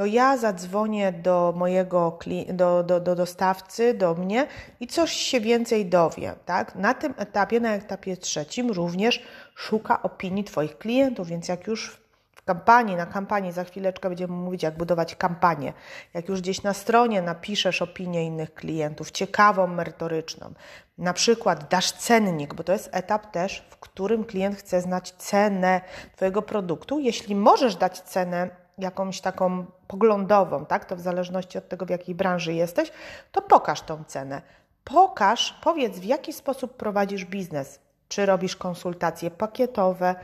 to 0.00 0.06
ja 0.06 0.36
zadzwonię 0.36 1.12
do 1.12 1.54
mojego 1.56 2.18
do, 2.52 2.82
do, 2.82 3.00
do 3.00 3.14
dostawcy, 3.14 3.94
do 3.94 4.14
mnie 4.14 4.46
i 4.80 4.86
coś 4.86 5.12
się 5.12 5.40
więcej 5.40 5.86
dowiem. 5.86 6.34
Tak? 6.46 6.74
Na 6.74 6.94
tym 6.94 7.14
etapie, 7.16 7.60
na 7.60 7.74
etapie 7.74 8.16
trzecim 8.16 8.70
również 8.70 9.22
szuka 9.54 10.02
opinii 10.02 10.44
Twoich 10.44 10.78
klientów, 10.78 11.28
więc 11.28 11.48
jak 11.48 11.66
już 11.66 12.00
w 12.32 12.42
kampanii, 12.44 12.96
na 12.96 13.06
kampanii, 13.06 13.52
za 13.52 13.64
chwileczkę 13.64 14.08
będziemy 14.08 14.32
mówić, 14.32 14.62
jak 14.62 14.76
budować 14.76 15.16
kampanię. 15.16 15.72
Jak 16.14 16.28
już 16.28 16.40
gdzieś 16.40 16.62
na 16.62 16.74
stronie 16.74 17.22
napiszesz 17.22 17.82
opinię 17.82 18.24
innych 18.24 18.54
klientów, 18.54 19.10
ciekawą, 19.10 19.66
merytoryczną, 19.66 20.54
na 20.98 21.12
przykład 21.12 21.68
dasz 21.68 21.92
cennik, 21.92 22.54
bo 22.54 22.64
to 22.64 22.72
jest 22.72 22.88
etap 22.92 23.30
też, 23.32 23.64
w 23.70 23.76
którym 23.76 24.24
klient 24.24 24.56
chce 24.56 24.80
znać 24.80 25.10
cenę 25.10 25.80
Twojego 26.16 26.42
produktu. 26.42 26.98
Jeśli 26.98 27.36
możesz 27.36 27.76
dać 27.76 28.00
cenę 28.00 28.60
jakąś 28.82 29.20
taką 29.20 29.66
poglądową, 29.88 30.66
tak? 30.66 30.84
To 30.84 30.96
w 30.96 31.00
zależności 31.00 31.58
od 31.58 31.68
tego, 31.68 31.86
w 31.86 31.90
jakiej 31.90 32.14
branży 32.14 32.54
jesteś, 32.54 32.92
to 33.32 33.42
pokaż 33.42 33.80
tą 33.80 34.04
cenę. 34.04 34.42
Pokaż, 34.84 35.52
powiedz, 35.62 35.98
w 35.98 36.04
jaki 36.04 36.32
sposób 36.32 36.76
prowadzisz 36.76 37.24
biznes. 37.24 37.78
Czy 38.08 38.26
robisz 38.26 38.56
konsultacje 38.56 39.30
pakietowe, 39.30 40.14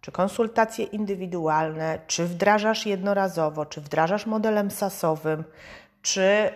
czy 0.00 0.12
konsultacje 0.12 0.84
indywidualne, 0.84 1.98
czy 2.06 2.24
wdrażasz 2.24 2.86
jednorazowo, 2.86 3.66
czy 3.66 3.80
wdrażasz 3.80 4.26
modelem 4.26 4.70
SaaSowym, 4.70 5.44
czy 6.02 6.50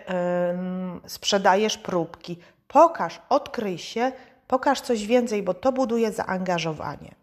yy, 1.04 1.08
sprzedajesz 1.10 1.78
próbki. 1.78 2.38
Pokaż, 2.68 3.20
odkryj 3.28 3.78
się, 3.78 4.12
pokaż 4.46 4.80
coś 4.80 5.06
więcej, 5.06 5.42
bo 5.42 5.54
to 5.54 5.72
buduje 5.72 6.12
zaangażowanie. 6.12 7.17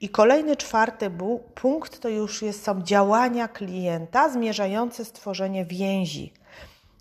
I 0.00 0.08
kolejny 0.08 0.56
czwarty 0.56 1.10
punkt 1.54 2.00
to 2.00 2.08
już 2.08 2.42
jest, 2.42 2.64
są 2.64 2.82
działania 2.82 3.48
klienta 3.48 4.28
zmierzające 4.28 5.04
stworzenie 5.04 5.64
więzi. 5.64 6.32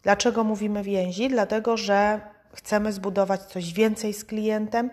Dlaczego 0.04 0.44
mówimy 0.44 0.84
więzi? 0.84 1.30
Dlatego, 1.30 1.78
że 1.78 2.22
chcemy 2.54 2.94
zbudować 2.94 3.42
coś 3.42 3.74
więcej 3.74 4.14
z 4.14 4.26
klientem. 4.26 4.90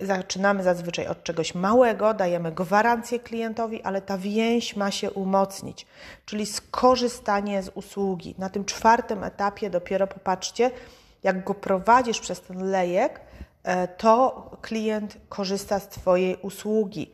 zaczynamy 0.00 0.62
zazwyczaj 0.62 1.06
od 1.06 1.24
czegoś 1.24 1.54
małego, 1.54 2.14
dajemy 2.14 2.52
gwarancję 2.52 3.18
klientowi, 3.18 3.82
ale 3.82 4.02
ta 4.02 4.18
więź 4.18 4.76
ma 4.76 4.90
się 4.90 5.10
umocnić, 5.10 5.86
czyli 6.24 6.46
skorzystanie 6.46 7.62
z 7.62 7.70
usługi. 7.74 8.34
Na 8.38 8.48
tym 8.48 8.64
czwartym 8.64 9.24
etapie 9.24 9.70
dopiero 9.70 10.06
popatrzcie, 10.06 10.70
jak 11.22 11.44
go 11.44 11.54
prowadzisz 11.54 12.20
przez 12.20 12.40
ten 12.40 12.70
lejek, 12.70 13.20
to 13.96 14.50
klient 14.60 15.16
korzysta 15.28 15.80
z 15.80 15.88
Twojej 15.88 16.36
usługi 16.36 17.12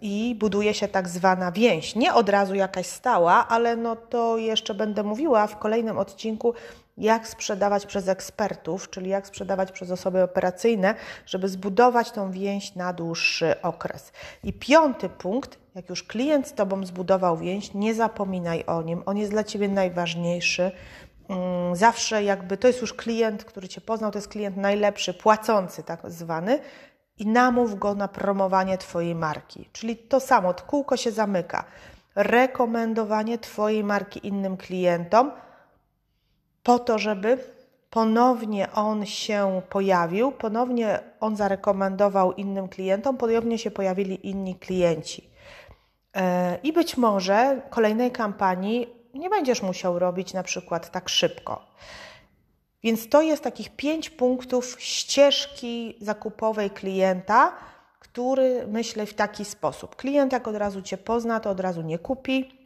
i 0.00 0.36
buduje 0.40 0.74
się 0.74 0.88
tak 0.88 1.08
zwana 1.08 1.52
więź. 1.52 1.96
Nie 1.96 2.14
od 2.14 2.28
razu 2.28 2.54
jakaś 2.54 2.86
stała, 2.86 3.48
ale 3.48 3.76
no 3.76 3.96
to 3.96 4.36
jeszcze 4.36 4.74
będę 4.74 5.02
mówiła 5.02 5.46
w 5.46 5.58
kolejnym 5.58 5.98
odcinku, 5.98 6.54
jak 6.98 7.28
sprzedawać 7.28 7.86
przez 7.86 8.08
ekspertów, 8.08 8.90
czyli 8.90 9.10
jak 9.10 9.26
sprzedawać 9.26 9.72
przez 9.72 9.90
osoby 9.90 10.22
operacyjne, 10.22 10.94
żeby 11.26 11.48
zbudować 11.48 12.10
tą 12.10 12.30
więź 12.30 12.74
na 12.74 12.92
dłuższy 12.92 13.62
okres. 13.62 14.12
I 14.44 14.52
piąty 14.52 15.08
punkt, 15.08 15.58
jak 15.74 15.88
już 15.88 16.02
klient 16.02 16.48
z 16.48 16.52
Tobą 16.52 16.86
zbudował 16.86 17.36
więź, 17.36 17.74
nie 17.74 17.94
zapominaj 17.94 18.64
o 18.66 18.82
nim, 18.82 19.02
on 19.06 19.16
jest 19.16 19.30
dla 19.30 19.44
Ciebie 19.44 19.68
najważniejszy 19.68 20.72
zawsze 21.72 22.24
jakby 22.24 22.56
to 22.56 22.66
jest 22.66 22.80
już 22.80 22.94
klient, 22.94 23.44
który 23.44 23.68
Cię 23.68 23.80
poznał, 23.80 24.10
to 24.10 24.18
jest 24.18 24.28
klient 24.28 24.56
najlepszy, 24.56 25.14
płacący 25.14 25.82
tak 25.82 26.00
zwany 26.10 26.58
i 27.18 27.26
namów 27.26 27.78
go 27.78 27.94
na 27.94 28.08
promowanie 28.08 28.78
Twojej 28.78 29.14
marki. 29.14 29.68
Czyli 29.72 29.96
to 29.96 30.20
samo, 30.20 30.54
kółko 30.54 30.96
się 30.96 31.10
zamyka. 31.10 31.64
Rekomendowanie 32.14 33.38
Twojej 33.38 33.84
marki 33.84 34.26
innym 34.26 34.56
klientom 34.56 35.32
po 36.62 36.78
to, 36.78 36.98
żeby 36.98 37.38
ponownie 37.90 38.72
on 38.72 39.06
się 39.06 39.62
pojawił, 39.68 40.32
ponownie 40.32 41.00
on 41.20 41.36
zarekomendował 41.36 42.32
innym 42.32 42.68
klientom, 42.68 43.16
ponownie 43.16 43.58
się 43.58 43.70
pojawili 43.70 44.28
inni 44.28 44.54
klienci. 44.54 45.30
E, 46.16 46.58
I 46.62 46.72
być 46.72 46.96
może 46.96 47.62
kolejnej 47.70 48.10
kampanii 48.10 49.01
nie 49.14 49.30
będziesz 49.30 49.62
musiał 49.62 49.98
robić 49.98 50.32
na 50.32 50.42
przykład 50.42 50.90
tak 50.90 51.08
szybko. 51.08 51.66
Więc 52.82 53.08
to 53.08 53.22
jest 53.22 53.44
takich 53.44 53.76
pięć 53.76 54.10
punktów 54.10 54.76
ścieżki 54.78 55.96
zakupowej 56.00 56.70
klienta, 56.70 57.52
który 57.98 58.66
myślę 58.66 59.06
w 59.06 59.14
taki 59.14 59.44
sposób. 59.44 59.96
Klient, 59.96 60.32
jak 60.32 60.48
od 60.48 60.56
razu 60.56 60.82
Cię 60.82 60.98
pozna, 60.98 61.40
to 61.40 61.50
od 61.50 61.60
razu 61.60 61.82
nie 61.82 61.98
kupi. 61.98 62.62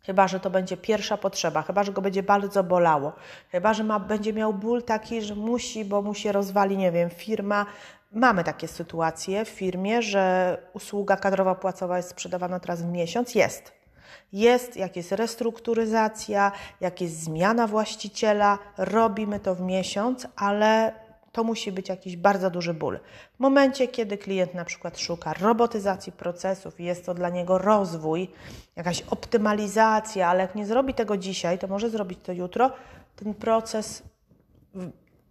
Chyba, 0.00 0.28
że 0.28 0.40
to 0.40 0.50
będzie 0.50 0.76
pierwsza 0.76 1.16
potrzeba, 1.16 1.62
chyba, 1.62 1.84
że 1.84 1.92
go 1.92 2.02
będzie 2.02 2.22
bardzo 2.22 2.64
bolało, 2.64 3.12
chyba, 3.48 3.74
że 3.74 3.84
ma, 3.84 4.00
będzie 4.00 4.32
miał 4.32 4.54
ból 4.54 4.82
taki, 4.82 5.22
że 5.22 5.34
musi, 5.34 5.84
bo 5.84 6.02
mu 6.02 6.14
się 6.14 6.32
rozwali, 6.32 6.76
nie 6.76 6.92
wiem, 6.92 7.10
firma. 7.10 7.66
Mamy 8.12 8.44
takie 8.44 8.68
sytuacje 8.68 9.44
w 9.44 9.48
firmie, 9.48 10.02
że 10.02 10.56
usługa 10.72 11.16
kadrowa 11.16 11.54
płacowa 11.54 11.96
jest 11.96 12.10
sprzedawana 12.10 12.60
teraz 12.60 12.82
w 12.82 12.86
miesiąc. 12.86 13.34
Jest. 13.34 13.83
Jest, 14.32 14.76
jak 14.76 14.96
jest 14.96 15.12
restrukturyzacja, 15.12 16.52
jak 16.80 17.00
jest 17.00 17.20
zmiana 17.20 17.66
właściciela, 17.66 18.58
robimy 18.78 19.40
to 19.40 19.54
w 19.54 19.60
miesiąc, 19.60 20.26
ale 20.36 20.92
to 21.32 21.44
musi 21.44 21.72
być 21.72 21.88
jakiś 21.88 22.16
bardzo 22.16 22.50
duży 22.50 22.74
ból. 22.74 23.00
W 23.36 23.40
momencie, 23.40 23.88
kiedy 23.88 24.18
klient 24.18 24.54
na 24.54 24.64
przykład 24.64 24.98
szuka 24.98 25.32
robotyzacji 25.32 26.12
procesów, 26.12 26.80
jest 26.80 27.06
to 27.06 27.14
dla 27.14 27.28
niego 27.28 27.58
rozwój, 27.58 28.30
jakaś 28.76 29.02
optymalizacja, 29.02 30.28
ale 30.28 30.40
jak 30.40 30.54
nie 30.54 30.66
zrobi 30.66 30.94
tego 30.94 31.16
dzisiaj, 31.16 31.58
to 31.58 31.66
może 31.66 31.90
zrobić 31.90 32.18
to 32.22 32.32
jutro, 32.32 32.70
ten 33.16 33.34
proces 33.34 34.02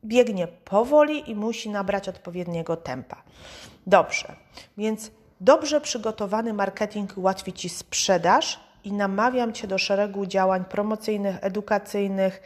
biegnie 0.05 0.47
powoli 0.47 1.31
i 1.31 1.35
musi 1.35 1.69
nabrać 1.69 2.09
odpowiedniego 2.09 2.77
tempa. 2.77 3.23
Dobrze, 3.87 4.35
więc 4.77 5.11
dobrze 5.41 5.81
przygotowany 5.81 6.53
marketing 6.53 7.17
ułatwi 7.17 7.53
Ci 7.53 7.69
sprzedaż 7.69 8.59
i 8.83 8.93
namawiam 8.93 9.53
Cię 9.53 9.67
do 9.67 9.77
szeregu 9.77 10.25
działań 10.25 10.65
promocyjnych, 10.65 11.37
edukacyjnych, 11.41 12.41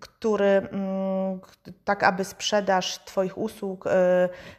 który, 0.00 0.44
mm, 0.44 1.40
tak 1.84 2.04
aby 2.04 2.24
sprzedaż 2.24 3.04
Twoich 3.04 3.38
usług 3.38 3.86
y, 3.86 3.90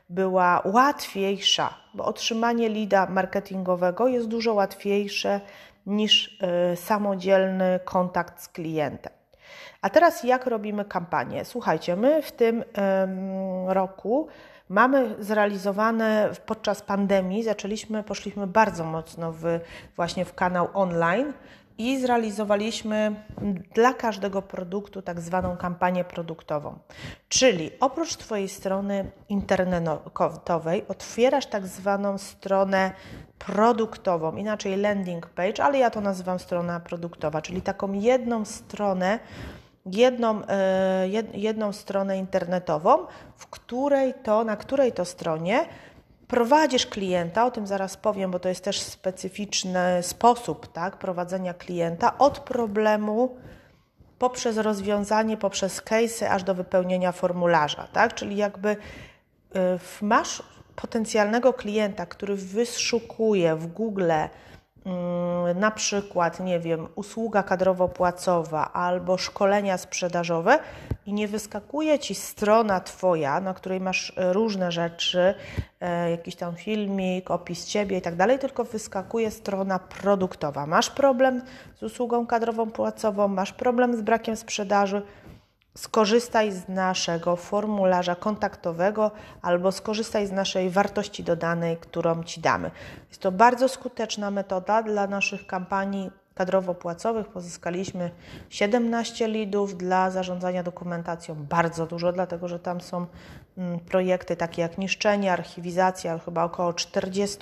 była 0.09 0.61
łatwiejsza, 0.65 1.73
bo 1.93 2.05
otrzymanie 2.05 2.69
lida 2.69 3.05
marketingowego 3.05 4.07
jest 4.07 4.27
dużo 4.27 4.53
łatwiejsze 4.53 5.41
niż 5.85 6.39
y, 6.73 6.75
samodzielny 6.75 7.79
kontakt 7.85 8.41
z 8.41 8.47
klientem. 8.47 9.13
A 9.81 9.89
teraz 9.89 10.23
jak 10.23 10.45
robimy 10.45 10.85
kampanię? 10.85 11.45
Słuchajcie, 11.45 11.95
my 11.95 12.21
w 12.21 12.31
tym 12.31 12.63
roku 13.67 14.27
mamy 14.73 15.15
zrealizowane 15.19 16.29
podczas 16.45 16.81
pandemii, 16.81 17.43
zaczęliśmy, 17.43 18.03
poszliśmy 18.03 18.47
bardzo 18.47 18.83
mocno 18.83 19.31
w, 19.31 19.43
właśnie 19.95 20.25
w 20.25 20.33
kanał 20.33 20.67
online 20.73 21.33
i 21.77 21.99
zrealizowaliśmy 21.99 23.15
dla 23.73 23.93
każdego 23.93 24.41
produktu 24.41 25.01
tak 25.01 25.21
zwaną 25.21 25.57
kampanię 25.57 26.03
produktową. 26.03 26.79
Czyli 27.29 27.71
oprócz 27.79 28.17
Twojej 28.17 28.49
strony 28.49 29.11
internetowej 29.29 30.87
otwierasz 30.87 31.45
tak 31.45 31.67
zwaną 31.67 32.17
stronę 32.17 32.91
produktową, 33.39 34.35
inaczej 34.35 34.77
landing 34.77 35.27
page, 35.27 35.63
ale 35.63 35.77
ja 35.77 35.89
to 35.89 36.01
nazywam 36.01 36.39
strona 36.39 36.79
produktowa, 36.79 37.41
czyli 37.41 37.61
taką 37.61 37.93
jedną 37.93 38.45
stronę, 38.45 39.19
jedną, 39.85 40.41
e, 40.47 41.07
jedną 41.33 41.73
stronę 41.73 42.17
internetową, 42.17 42.97
w 43.35 43.47
której 43.47 44.13
to, 44.23 44.43
na 44.43 44.55
której 44.55 44.91
to 44.91 45.05
stronie 45.05 45.65
prowadzisz 46.27 46.85
klienta, 46.85 47.45
o 47.45 47.51
tym 47.51 47.67
zaraz 47.67 47.97
powiem, 47.97 48.31
bo 48.31 48.39
to 48.39 48.49
jest 48.49 48.63
też 48.63 48.79
specyficzny 48.79 50.03
sposób 50.03 50.73
tak, 50.73 50.97
prowadzenia 50.97 51.53
klienta 51.53 52.17
od 52.17 52.39
problemu 52.39 53.37
poprzez 54.19 54.57
rozwiązanie, 54.57 55.37
poprzez 55.37 55.81
case, 55.81 56.29
aż 56.29 56.43
do 56.43 56.55
wypełnienia 56.55 57.11
formularza. 57.11 57.87
Tak? 57.93 58.13
Czyli 58.13 58.35
jakby 58.35 58.69
y, 58.69 58.77
masz 60.01 60.43
potencjalnego 60.75 61.53
klienta, 61.53 62.05
który 62.05 62.35
wyszukuje 62.35 63.55
w 63.55 63.67
Google 63.67 64.11
na 65.55 65.71
przykład, 65.71 66.39
nie 66.39 66.59
wiem, 66.59 66.87
usługa 66.95 67.43
kadrowo-płacowa 67.43 68.71
albo 68.73 69.17
szkolenia 69.17 69.77
sprzedażowe 69.77 70.59
i 71.05 71.13
nie 71.13 71.27
wyskakuje 71.27 71.99
ci 71.99 72.15
strona 72.15 72.79
Twoja, 72.79 73.39
na 73.39 73.53
której 73.53 73.81
masz 73.81 74.13
e, 74.17 74.33
różne 74.33 74.71
rzeczy, 74.71 75.33
e, 75.81 76.11
jakiś 76.11 76.35
tam 76.35 76.55
filmik, 76.55 77.31
opis 77.31 77.65
Ciebie 77.65 77.97
i 77.97 78.01
tak 78.01 78.15
dalej, 78.15 78.39
tylko 78.39 78.63
wyskakuje 78.63 79.31
strona 79.31 79.79
produktowa. 79.79 80.65
Masz 80.65 80.89
problem 80.89 81.41
z 81.79 81.83
usługą 81.83 82.27
kadrową 82.27 82.71
płacową, 82.71 83.27
masz 83.27 83.53
problem 83.53 83.97
z 83.97 84.01
brakiem 84.01 84.35
sprzedaży, 84.35 85.01
skorzystaj 85.77 86.51
z 86.51 86.67
naszego 86.67 87.35
formularza 87.35 88.15
kontaktowego 88.15 89.11
albo 89.41 89.71
skorzystaj 89.71 90.27
z 90.27 90.31
naszej 90.31 90.69
wartości 90.69 91.23
dodanej, 91.23 91.77
którą 91.77 92.23
Ci 92.23 92.41
damy. 92.41 92.71
Jest 93.09 93.21
to 93.21 93.31
bardzo 93.31 93.69
skuteczna 93.69 94.31
metoda 94.31 94.83
dla 94.83 95.07
naszych 95.07 95.47
kampanii 95.47 96.11
kadrowo-płacowych. 96.35 97.27
Pozyskaliśmy 97.27 98.11
17 98.49 99.27
lidów 99.27 99.77
dla 99.77 100.11
zarządzania 100.11 100.63
dokumentacją, 100.63 101.35
bardzo 101.35 101.85
dużo, 101.85 102.11
dlatego 102.11 102.47
że 102.47 102.59
tam 102.59 102.81
są 102.81 103.05
mm, 103.57 103.79
projekty 103.79 104.35
takie 104.35 104.61
jak 104.61 104.77
niszczenie, 104.77 105.33
archiwizacja, 105.33 106.19
chyba 106.19 106.43
około 106.43 106.73
40 106.73 107.37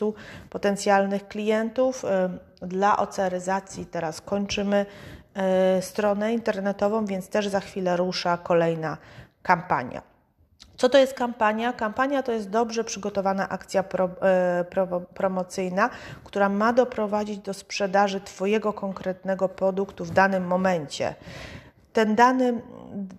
potencjalnych 0.49 1.27
klientów. 1.27 2.05
Dla 2.61 2.97
oceryzacji 2.97 3.85
teraz 3.85 4.21
kończymy 4.21 4.85
stronę 5.81 6.33
internetową, 6.33 7.05
więc 7.05 7.29
też 7.29 7.47
za 7.47 7.59
chwilę 7.59 7.97
rusza 7.97 8.37
kolejna 8.37 8.97
kampania. 9.43 10.01
Co 10.77 10.89
to 10.89 10.97
jest 10.97 11.13
kampania? 11.13 11.73
Kampania 11.73 12.23
to 12.23 12.31
jest 12.31 12.49
dobrze 12.49 12.83
przygotowana 12.83 13.49
akcja 13.49 13.83
pro, 13.83 14.09
e, 14.21 14.65
pro, 14.69 15.01
promocyjna, 15.01 15.89
która 16.23 16.49
ma 16.49 16.73
doprowadzić 16.73 17.37
do 17.37 17.53
sprzedaży 17.53 18.21
Twojego 18.21 18.73
konkretnego 18.73 19.49
produktu 19.49 20.05
w 20.05 20.11
danym 20.11 20.47
momencie. 20.47 21.15
Ten 21.93 22.15
dany, 22.15 22.61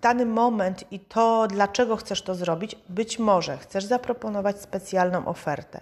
dany 0.01 0.27
moment 0.27 0.93
i 0.93 1.01
to, 1.01 1.47
dlaczego 1.47 1.97
chcesz 1.97 2.23
to 2.23 2.35
zrobić, 2.35 2.77
być 2.89 3.19
może 3.19 3.59
chcesz 3.59 3.85
zaproponować 3.85 4.61
specjalną 4.61 5.27
ofertę 5.27 5.81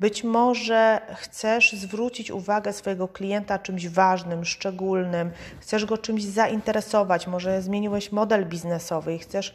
być 0.00 0.24
może 0.24 1.00
chcesz 1.16 1.72
zwrócić 1.72 2.30
uwagę 2.30 2.72
swojego 2.72 3.08
klienta 3.08 3.58
czymś 3.58 3.88
ważnym, 3.88 4.44
szczególnym, 4.44 5.30
chcesz 5.60 5.84
go 5.84 5.98
czymś 5.98 6.24
zainteresować, 6.24 7.26
może 7.26 7.62
zmieniłeś 7.62 8.12
model 8.12 8.46
biznesowy 8.46 9.14
i 9.14 9.18
chcesz 9.18 9.54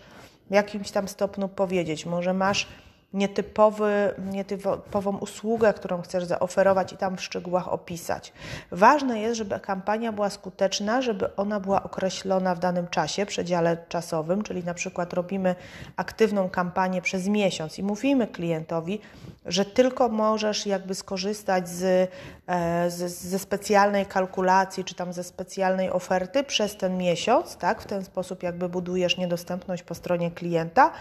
w 0.50 0.54
jakimś 0.54 0.91
tam 0.91 1.08
stopniu 1.08 1.48
powiedzieć, 1.48 2.06
może 2.06 2.34
masz 2.34 2.67
nietypowy, 3.13 4.13
nietypową 4.32 5.17
usługę, 5.17 5.74
którą 5.74 6.02
chcesz 6.02 6.26
zaoferować 6.26 6.93
i 6.93 6.98
tam 6.98 7.17
w 7.17 7.22
szczegółach 7.22 7.67
opisać. 7.67 8.34
Ważne 8.72 9.20
jest, 9.20 9.38
żeby 9.38 9.60
kampania 9.60 10.12
była 10.12 10.30
skuteczna, 10.30 11.02
żeby 11.02 11.36
ona 11.36 11.60
była 11.60 11.84
określona 11.84 12.56
w 12.56 12.60
danym 12.60 12.88
czasie, 12.88 13.26
przedziale 13.26 13.78
czasowym, 13.89 14.43
czyli 14.43 14.63
na 14.63 14.74
przykład 14.74 15.13
robimy 15.13 15.56
aktywną 15.96 16.50
kampanię 16.50 17.02
przez 17.02 17.28
miesiąc 17.28 17.80
i 17.80 17.84
mówimy 17.84 18.28
klientowi, 18.28 19.00
że 19.46 19.65
tylko 19.65 20.10
możesz 20.10 20.65
jakby 20.65 20.96
skorzystać 20.96 21.70
z, 21.70 22.12
e, 22.48 22.91
z, 22.91 23.12
ze 23.12 23.39
specjalnej 23.39 24.06
kalkulacji, 24.06 24.84
czy 24.84 24.96
tam 24.96 25.13
ze 25.13 25.24
specjalnej 25.24 25.91
oferty 25.91 26.43
przez 26.43 26.78
ten 26.78 26.98
miesiąc, 26.98 27.58
tak? 27.58 27.82
W 27.82 27.86
ten 27.86 28.06
sposób 28.06 28.43
jakby 28.43 28.70
budujesz 28.70 29.17
niedostępność 29.17 29.84
po 29.84 29.96
stronie 29.96 30.32
klienta. 30.32 30.91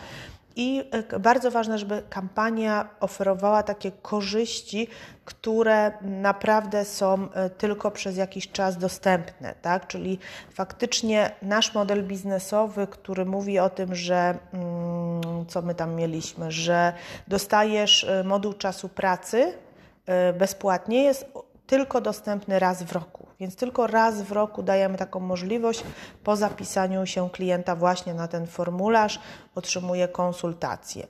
I 0.57 0.85
e, 1.12 1.19
bardzo 1.19 1.51
ważne, 1.51 1.79
żeby 1.79 2.03
kampania 2.11 2.88
oferowała 3.01 3.62
takie 3.62 3.92
korzyści, 3.92 4.88
które 5.25 5.92
naprawdę 6.03 6.85
są 6.85 7.29
e, 7.33 7.51
tylko 7.51 7.90
przez 7.90 8.16
jakiś 8.16 8.49
czas 8.49 8.77
dostępne, 8.77 9.55
tak? 9.62 9.87
Czyli 9.87 10.19
faktycznie 10.55 11.31
nasz 11.42 11.75
model 11.75 12.05
biznesowy, 12.05 12.87
który 12.87 13.25
mówi 13.25 13.59
o 13.59 13.71
tym, 13.71 13.95
że 13.95 14.38
mm, 14.53 15.47
co 15.49 15.62
my 15.62 15.75
tam 15.75 15.95
mieliśmy, 15.95 16.51
że 16.51 16.92
dostajesz 17.29 18.05
e, 18.05 18.25
moduł 18.25 18.53
czasu 18.53 18.88
pracy 18.88 19.53
bezpłatnie, 20.38 21.03
jest 21.03 21.27
tylko 21.66 22.00
dostępny 22.00 22.59
raz 22.59 22.83
w 22.83 22.92
roku. 22.92 23.26
Więc 23.40 23.57
tylko 23.57 23.87
raz 23.87 24.22
w 24.22 24.33
roku 24.33 24.62
dajemy 24.62 24.98
taką 24.98 25.20
możliwość 25.20 25.83
po 26.24 26.37
zapisaniu 26.37 27.07
się 27.07 27.31
klienta 27.31 27.76
właśnie 27.76 28.14
na 28.14 28.29
ten 28.29 28.46
formularz, 28.46 29.20
otrzymuje 29.55 30.09
konsultację. 30.09 31.07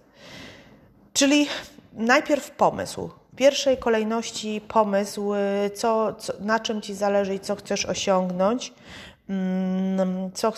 Czyli 1.12 1.46
najpierw 1.92 2.50
pomysł. 2.50 3.10
W 3.32 3.36
pierwszej 3.36 3.76
kolejności 3.78 4.60
pomysł, 4.68 5.32
co, 5.74 6.14
co, 6.14 6.32
na 6.40 6.60
czym 6.60 6.82
Ci 6.82 6.94
zależy 6.94 7.34
i 7.34 7.40
co 7.40 7.56
chcesz 7.56 7.86
osiągnąć, 7.86 8.74
mm, 9.28 10.32
co, 10.32 10.52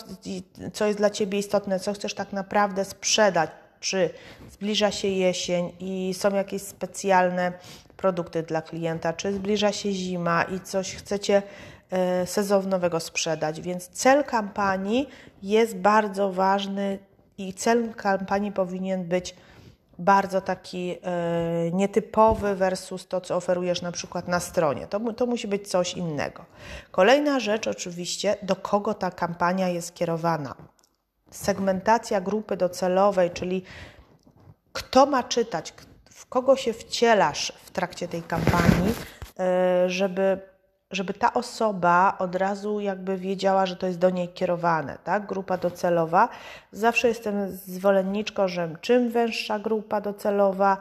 co 0.73 0.85
jest 0.85 0.97
dla 0.97 1.09
Ciebie 1.09 1.39
istotne, 1.39 1.79
co 1.79 1.93
chcesz 1.93 2.13
tak 2.13 2.33
naprawdę 2.33 2.85
sprzedać, 2.85 3.49
czy 3.79 4.09
zbliża 4.51 4.91
się 4.91 5.07
jesień 5.07 5.71
i 5.79 6.13
są 6.13 6.35
jakieś 6.35 6.61
specjalne 6.61 7.53
produkty 7.97 8.43
dla 8.43 8.61
klienta, 8.61 9.13
czy 9.13 9.33
zbliża 9.33 9.71
się 9.71 9.91
zima 9.91 10.43
i 10.43 10.59
coś 10.59 10.95
chcecie 10.95 11.41
e, 11.91 12.27
sezonowego 12.27 12.99
sprzedać. 12.99 13.61
Więc 13.61 13.87
cel 13.87 14.23
kampanii 14.23 15.09
jest 15.43 15.75
bardzo 15.77 16.31
ważny 16.31 16.99
i 17.37 17.53
cel 17.53 17.93
kampanii 17.93 18.51
powinien 18.51 19.03
być 19.03 19.35
bardzo 19.99 20.41
taki 20.41 20.95
e, 21.03 21.71
nietypowy 21.71 22.55
versus 22.55 23.07
to, 23.07 23.21
co 23.21 23.35
oferujesz 23.35 23.81
na 23.81 23.91
przykład 23.91 24.27
na 24.27 24.39
stronie. 24.39 24.87
To, 24.87 25.13
to 25.13 25.25
musi 25.25 25.47
być 25.47 25.67
coś 25.67 25.93
innego. 25.93 26.45
Kolejna 26.91 27.39
rzecz, 27.39 27.67
oczywiście, 27.67 28.35
do 28.41 28.55
kogo 28.55 28.93
ta 28.93 29.11
kampania 29.11 29.69
jest 29.69 29.87
skierowana. 29.87 30.55
Segmentacja 31.31 32.21
grupy 32.21 32.57
docelowej, 32.57 33.31
czyli 33.31 33.63
kto 34.73 35.05
ma 35.05 35.23
czytać, 35.23 35.73
w 36.11 36.25
kogo 36.25 36.55
się 36.55 36.73
wcielasz 36.73 37.53
w 37.63 37.71
trakcie 37.71 38.07
tej 38.07 38.21
kampanii, 38.21 38.93
e, 39.39 39.89
żeby 39.89 40.39
żeby 40.91 41.13
ta 41.13 41.33
osoba 41.33 42.15
od 42.19 42.35
razu 42.35 42.79
jakby 42.79 43.17
wiedziała, 43.17 43.65
że 43.65 43.75
to 43.75 43.87
jest 43.87 43.99
do 43.99 44.09
niej 44.09 44.29
kierowane, 44.29 44.97
tak? 45.03 45.25
Grupa 45.25 45.57
docelowa. 45.57 46.29
Zawsze 46.71 47.07
jestem 47.07 47.49
zwolenniczką, 47.51 48.47
że 48.47 48.75
czym 48.81 49.09
węższa 49.09 49.59
grupa 49.59 50.01
docelowa, 50.01 50.77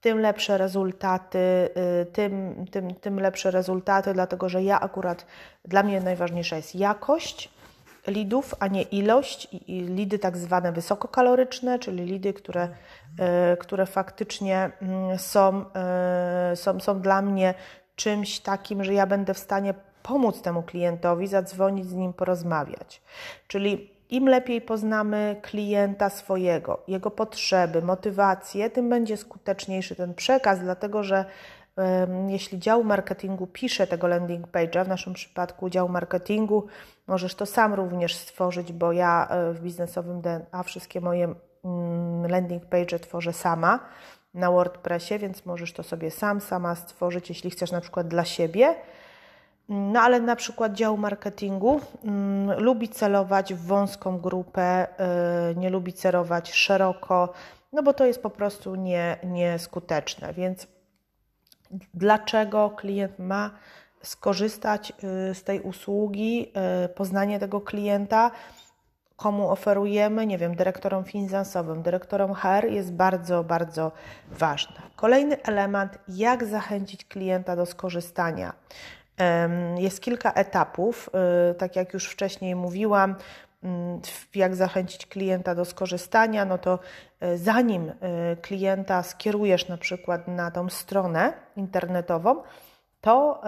tym 0.00 0.20
lepsze 0.20 0.58
rezultaty, 0.58 1.68
y, 2.02 2.06
tym, 2.06 2.64
tym, 2.70 2.94
tym 2.94 3.20
lepsze 3.20 3.50
rezultaty, 3.50 4.14
dlatego 4.14 4.48
że 4.48 4.62
ja 4.62 4.80
akurat, 4.80 5.26
dla 5.64 5.82
mnie 5.82 6.00
najważniejsza 6.00 6.56
jest 6.56 6.74
jakość 6.74 7.53
lidów, 8.06 8.54
a 8.60 8.66
nie 8.68 8.82
ilość. 8.82 9.48
I, 9.52 9.80
lidy 9.80 10.18
tak 10.18 10.36
zwane 10.36 10.72
wysokokaloryczne, 10.72 11.78
czyli 11.78 12.04
lidy, 12.04 12.32
które, 12.32 12.68
y, 13.52 13.56
które 13.56 13.86
faktycznie 13.86 14.70
mm, 14.82 15.18
są, 15.18 15.64
y, 16.52 16.56
są, 16.56 16.80
są 16.80 17.00
dla 17.00 17.22
mnie 17.22 17.54
czymś 17.96 18.40
takim, 18.40 18.84
że 18.84 18.94
ja 18.94 19.06
będę 19.06 19.34
w 19.34 19.38
stanie 19.38 19.74
pomóc 20.02 20.42
temu 20.42 20.62
klientowi, 20.62 21.26
zadzwonić 21.26 21.86
z 21.86 21.94
nim, 21.94 22.12
porozmawiać. 22.12 23.02
Czyli 23.48 23.90
im 24.10 24.28
lepiej 24.28 24.60
poznamy 24.60 25.36
klienta 25.42 26.10
swojego, 26.10 26.82
jego 26.88 27.10
potrzeby, 27.10 27.82
motywacje, 27.82 28.70
tym 28.70 28.88
będzie 28.88 29.16
skuteczniejszy 29.16 29.94
ten 29.94 30.14
przekaz, 30.14 30.60
dlatego 30.60 31.02
że 31.02 31.24
jeśli 32.28 32.58
dział 32.58 32.84
marketingu 32.84 33.46
pisze 33.46 33.86
tego 33.86 34.06
landing 34.06 34.46
page'a, 34.46 34.84
w 34.84 34.88
naszym 34.88 35.14
przypadku 35.14 35.70
dział 35.70 35.88
marketingu, 35.88 36.66
możesz 37.06 37.34
to 37.34 37.46
sam 37.46 37.74
również 37.74 38.14
stworzyć, 38.14 38.72
bo 38.72 38.92
ja 38.92 39.28
e, 39.30 39.52
w 39.52 39.60
biznesowym 39.60 40.20
DNA 40.20 40.62
wszystkie 40.62 41.00
moje 41.00 41.34
mm, 41.64 42.26
landing 42.30 42.66
page 42.66 42.98
tworzę 42.98 43.32
sama 43.32 43.80
na 44.34 44.50
WordPressie, 44.50 45.18
więc 45.18 45.46
możesz 45.46 45.72
to 45.72 45.82
sobie 45.82 46.10
sam, 46.10 46.40
sama 46.40 46.74
stworzyć, 46.74 47.28
jeśli 47.28 47.50
chcesz 47.50 47.72
na 47.72 47.80
przykład 47.80 48.08
dla 48.08 48.24
siebie. 48.24 48.74
No 49.68 50.00
ale 50.00 50.20
na 50.20 50.36
przykład 50.36 50.72
dział 50.72 50.96
marketingu 50.96 51.80
mm, 52.04 52.60
lubi 52.60 52.88
celować 52.88 53.54
w 53.54 53.66
wąską 53.66 54.18
grupę, 54.18 54.86
y, 55.50 55.56
nie 55.56 55.70
lubi 55.70 55.92
celować 55.92 56.52
szeroko, 56.52 57.32
no 57.72 57.82
bo 57.82 57.94
to 57.94 58.06
jest 58.06 58.22
po 58.22 58.30
prostu 58.30 58.74
nie, 58.74 59.16
nieskuteczne. 59.24 60.32
Więc 60.32 60.73
dlaczego 61.94 62.70
klient 62.70 63.18
ma 63.18 63.50
skorzystać 64.02 64.92
y, 65.30 65.34
z 65.34 65.44
tej 65.44 65.60
usługi, 65.60 66.52
y, 66.84 66.88
poznanie 66.88 67.38
tego 67.38 67.60
klienta? 67.60 68.30
komu 69.16 69.50
oferujemy, 69.50 70.26
nie 70.26 70.38
wiem, 70.38 70.56
dyrektorom 70.56 71.04
finansowym, 71.04 71.82
dyrektorom 71.82 72.34
HR 72.34 72.64
jest 72.70 72.92
bardzo, 72.92 73.44
bardzo 73.44 73.92
ważne. 74.30 74.82
Kolejny 74.96 75.42
element, 75.42 75.98
jak 76.08 76.44
zachęcić 76.44 77.04
klienta 77.04 77.56
do 77.56 77.66
skorzystania. 77.66 78.52
Jest 79.76 80.00
kilka 80.00 80.32
etapów, 80.32 81.10
y, 81.50 81.54
tak 81.54 81.76
jak 81.76 81.94
już 81.94 82.08
wcześniej 82.08 82.54
mówiłam, 82.54 83.14
jak 84.34 84.54
zachęcić 84.54 85.06
klienta 85.06 85.54
do 85.54 85.64
skorzystania, 85.64 86.44
no 86.44 86.58
to 86.58 86.78
y, 87.22 87.38
zanim 87.38 87.88
y, 87.88 87.94
klienta 88.42 89.02
skierujesz 89.02 89.68
na 89.68 89.76
przykład 89.76 90.28
na 90.28 90.50
tą 90.50 90.68
stronę 90.68 91.32
internetową, 91.56 92.42
to 93.00 93.42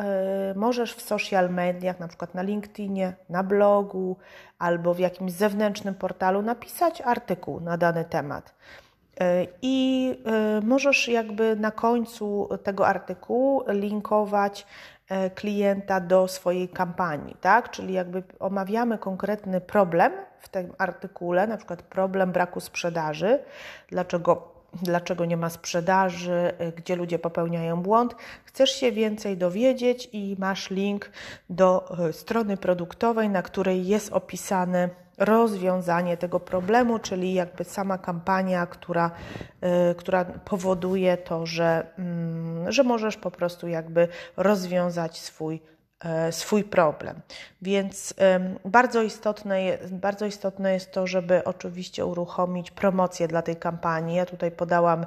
y, 0.52 0.58
możesz 0.58 0.94
w 0.94 1.02
social 1.02 1.50
mediach, 1.50 2.00
na 2.00 2.08
przykład 2.08 2.34
na 2.34 2.42
LinkedInie, 2.42 3.12
na 3.28 3.42
blogu 3.42 4.16
albo 4.58 4.94
w 4.94 4.98
jakimś 4.98 5.32
zewnętrznym 5.32 5.94
portalu 5.94 6.42
napisać 6.42 7.00
artykuł 7.00 7.60
na 7.60 7.76
dany 7.76 8.04
temat. 8.04 8.54
I 9.62 10.18
możesz 10.62 11.08
jakby 11.08 11.56
na 11.56 11.70
końcu 11.70 12.48
tego 12.62 12.86
artykułu 12.86 13.64
linkować 13.68 14.66
klienta 15.34 16.00
do 16.00 16.28
swojej 16.28 16.68
kampanii, 16.68 17.36
tak? 17.40 17.70
Czyli 17.70 17.94
jakby 17.94 18.22
omawiamy 18.38 18.98
konkretny 18.98 19.60
problem 19.60 20.12
w 20.38 20.48
tym 20.48 20.72
artykule, 20.78 21.46
na 21.46 21.56
przykład 21.56 21.82
problem 21.82 22.32
braku 22.32 22.60
sprzedaży, 22.60 23.38
dlaczego 23.88 24.56
dlaczego 24.82 25.24
nie 25.24 25.36
ma 25.36 25.50
sprzedaży, 25.50 26.52
y, 26.60 26.72
gdzie 26.72 26.96
ludzie 26.96 27.18
popełniają 27.18 27.82
błąd. 27.82 28.14
Chcesz 28.44 28.70
się 28.70 28.92
więcej 28.92 29.36
dowiedzieć 29.36 30.08
i 30.12 30.36
masz 30.38 30.70
link 30.70 31.10
do 31.50 31.98
y, 32.08 32.12
strony 32.12 32.56
produktowej, 32.56 33.28
na 33.28 33.42
której 33.42 33.86
jest 33.86 34.12
opisane 34.12 34.88
rozwiązanie 35.18 36.16
tego 36.16 36.40
problemu, 36.40 36.98
czyli 36.98 37.34
jakby 37.34 37.64
sama 37.64 37.98
kampania, 37.98 38.66
która, 38.66 39.10
y, 39.90 39.94
która 39.94 40.24
powoduje 40.24 41.16
to, 41.16 41.46
że, 41.46 41.86
mm, 41.98 42.72
że 42.72 42.82
możesz 42.82 43.16
po 43.16 43.30
prostu 43.30 43.68
jakby 43.68 44.08
rozwiązać 44.36 45.18
swój 45.18 45.56
E, 45.56 45.75
swój 46.30 46.64
problem. 46.64 47.20
Więc 47.62 48.14
bardzo 48.64 49.02
istotne, 49.02 49.62
jest, 49.62 49.94
bardzo 49.94 50.26
istotne 50.26 50.72
jest 50.72 50.92
to, 50.92 51.06
żeby 51.06 51.44
oczywiście 51.44 52.06
uruchomić 52.06 52.70
promocję 52.70 53.28
dla 53.28 53.42
tej 53.42 53.56
kampanii. 53.56 54.16
Ja 54.16 54.26
tutaj 54.26 54.50
podałam 54.50 55.06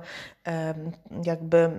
jakby 1.24 1.72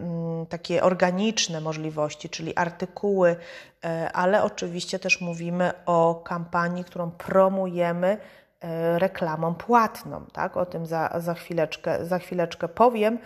takie 0.49 0.83
organiczne 0.83 1.61
możliwości, 1.61 2.29
czyli 2.29 2.57
artykuły, 2.57 3.37
e, 3.85 4.13
ale 4.13 4.43
oczywiście 4.43 4.99
też 4.99 5.21
mówimy 5.21 5.73
o 5.87 6.15
kampanii, 6.25 6.85
którą 6.85 7.11
promujemy 7.11 8.19
E, 8.61 8.99
reklamą 8.99 9.55
płatną. 9.55 10.25
Tak? 10.33 10.57
O 10.57 10.67
tym 10.67 10.87
za, 10.87 11.11
za, 11.19 11.35
chwileczkę, 11.35 12.07
za 12.07 12.19
chwileczkę 12.19 12.69
powiem. 12.69 13.19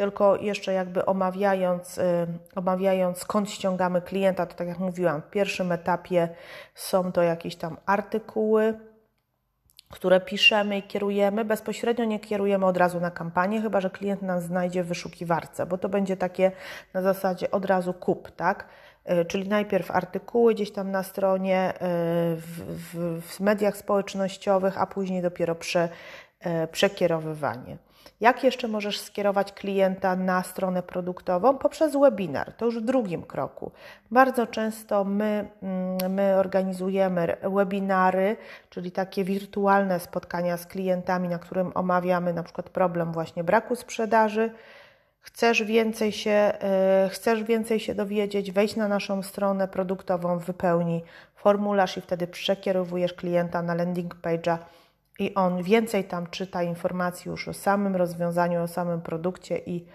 Tylko 0.00 0.36
jeszcze 0.36 0.72
jakby 0.72 1.06
omawiając, 1.06 1.98
e, 1.98 2.26
omawiając 2.56 3.18
skąd 3.18 3.50
ściągamy 3.50 4.02
klienta, 4.02 4.46
to 4.46 4.54
tak 4.54 4.68
jak 4.68 4.78
mówiłam, 4.78 5.22
w 5.22 5.30
pierwszym 5.30 5.72
etapie 5.72 6.28
są 6.74 7.12
to 7.12 7.22
jakieś 7.22 7.56
tam 7.56 7.76
artykuły, 7.86 8.78
które 9.88 10.20
piszemy 10.20 10.78
i 10.78 10.82
kierujemy. 10.82 11.44
Bezpośrednio 11.44 12.04
nie 12.04 12.20
kierujemy 12.20 12.66
od 12.66 12.76
razu 12.76 13.00
na 13.00 13.10
kampanię, 13.10 13.62
chyba 13.62 13.80
że 13.80 13.90
klient 13.90 14.22
nas 14.22 14.44
znajdzie 14.44 14.82
w 14.82 14.86
wyszukiwarce, 14.86 15.66
bo 15.66 15.78
to 15.78 15.88
będzie 15.88 16.16
takie 16.16 16.52
na 16.94 17.02
zasadzie 17.02 17.50
od 17.50 17.64
razu 17.64 17.94
kup, 17.94 18.30
tak? 18.30 18.66
E, 19.04 19.24
czyli 19.24 19.48
najpierw 19.48 19.90
artykuły 19.90 20.54
gdzieś 20.54 20.72
tam 20.72 20.90
na 20.90 21.02
stronie, 21.02 21.58
e, 21.58 21.78
w, 22.36 22.62
w, 22.92 23.22
w 23.22 23.40
mediach 23.40 23.76
społecznościowych, 23.76 24.78
a 24.78 24.86
później 24.86 25.22
dopiero 25.22 25.54
prze, 25.54 25.88
przekierowywanie. 26.72 27.89
Jak 28.20 28.44
jeszcze 28.44 28.68
możesz 28.68 29.00
skierować 29.00 29.52
klienta 29.52 30.16
na 30.16 30.42
stronę 30.42 30.82
produktową? 30.82 31.58
Poprzez 31.58 31.96
webinar, 31.96 32.52
to 32.52 32.64
już 32.64 32.78
w 32.78 32.84
drugim 32.84 33.22
kroku. 33.22 33.72
Bardzo 34.10 34.46
często 34.46 35.04
my, 35.04 35.48
mm, 35.62 36.12
my 36.12 36.36
organizujemy 36.36 37.36
webinary, 37.42 38.36
czyli 38.70 38.92
takie 38.92 39.24
wirtualne 39.24 40.00
spotkania 40.00 40.56
z 40.56 40.66
klientami, 40.66 41.28
na 41.28 41.38
którym 41.38 41.72
omawiamy 41.74 42.32
na 42.32 42.42
przykład 42.42 42.70
problem 42.70 43.12
właśnie 43.12 43.44
braku 43.44 43.76
sprzedaży 43.76 44.50
Chcesz 45.22 45.62
więcej, 45.62 46.12
się, 46.12 46.30
e, 46.30 47.08
chcesz 47.12 47.44
więcej 47.44 47.80
się 47.80 47.94
dowiedzieć, 47.94 48.52
wejdź 48.52 48.76
na 48.76 48.88
naszą 48.88 49.22
stronę 49.22 49.68
produktową, 49.68 50.38
wypełnij 50.38 51.02
formularz 51.36 51.96
i 51.96 52.00
wtedy 52.00 52.26
przekierowujesz 52.26 53.14
klienta 53.14 53.62
na 53.62 53.74
landing 53.74 54.16
page'a 54.22 54.58
i 55.20 55.34
on 55.34 55.62
więcej 55.62 56.04
tam 56.04 56.26
czyta 56.26 56.62
informacji 56.62 57.28
już 57.28 57.48
o 57.48 57.52
samym 57.52 57.96
rozwiązaniu, 57.96 58.62
o 58.62 58.68
samym 58.68 59.00
produkcie 59.00 59.58
i 59.58 59.86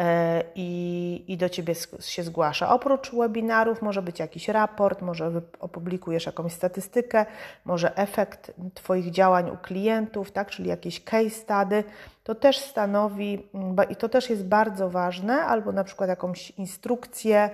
E, 0.00 0.44
i, 0.54 1.24
i 1.28 1.36
do 1.36 1.48
Ciebie 1.48 1.74
się 2.00 2.22
zgłasza. 2.22 2.74
Oprócz 2.74 3.14
webinarów 3.14 3.82
może 3.82 4.02
być 4.02 4.18
jakiś 4.18 4.48
raport, 4.48 5.02
może 5.02 5.30
opublikujesz 5.60 6.26
jakąś 6.26 6.52
statystykę, 6.52 7.26
może 7.64 7.96
efekt 7.96 8.52
Twoich 8.74 9.10
działań 9.10 9.50
u 9.50 9.56
klientów, 9.56 10.32
tak, 10.32 10.50
czyli 10.50 10.68
jakieś 10.68 11.04
case 11.04 11.30
study. 11.30 11.84
To 12.24 12.34
też 12.34 12.58
stanowi, 12.58 13.46
i 13.90 13.96
to 13.96 14.08
też 14.08 14.30
jest 14.30 14.44
bardzo 14.44 14.90
ważne, 14.90 15.34
albo 15.34 15.72
na 15.72 15.84
przykład 15.84 16.08
jakąś 16.08 16.50
instrukcję, 16.50 17.50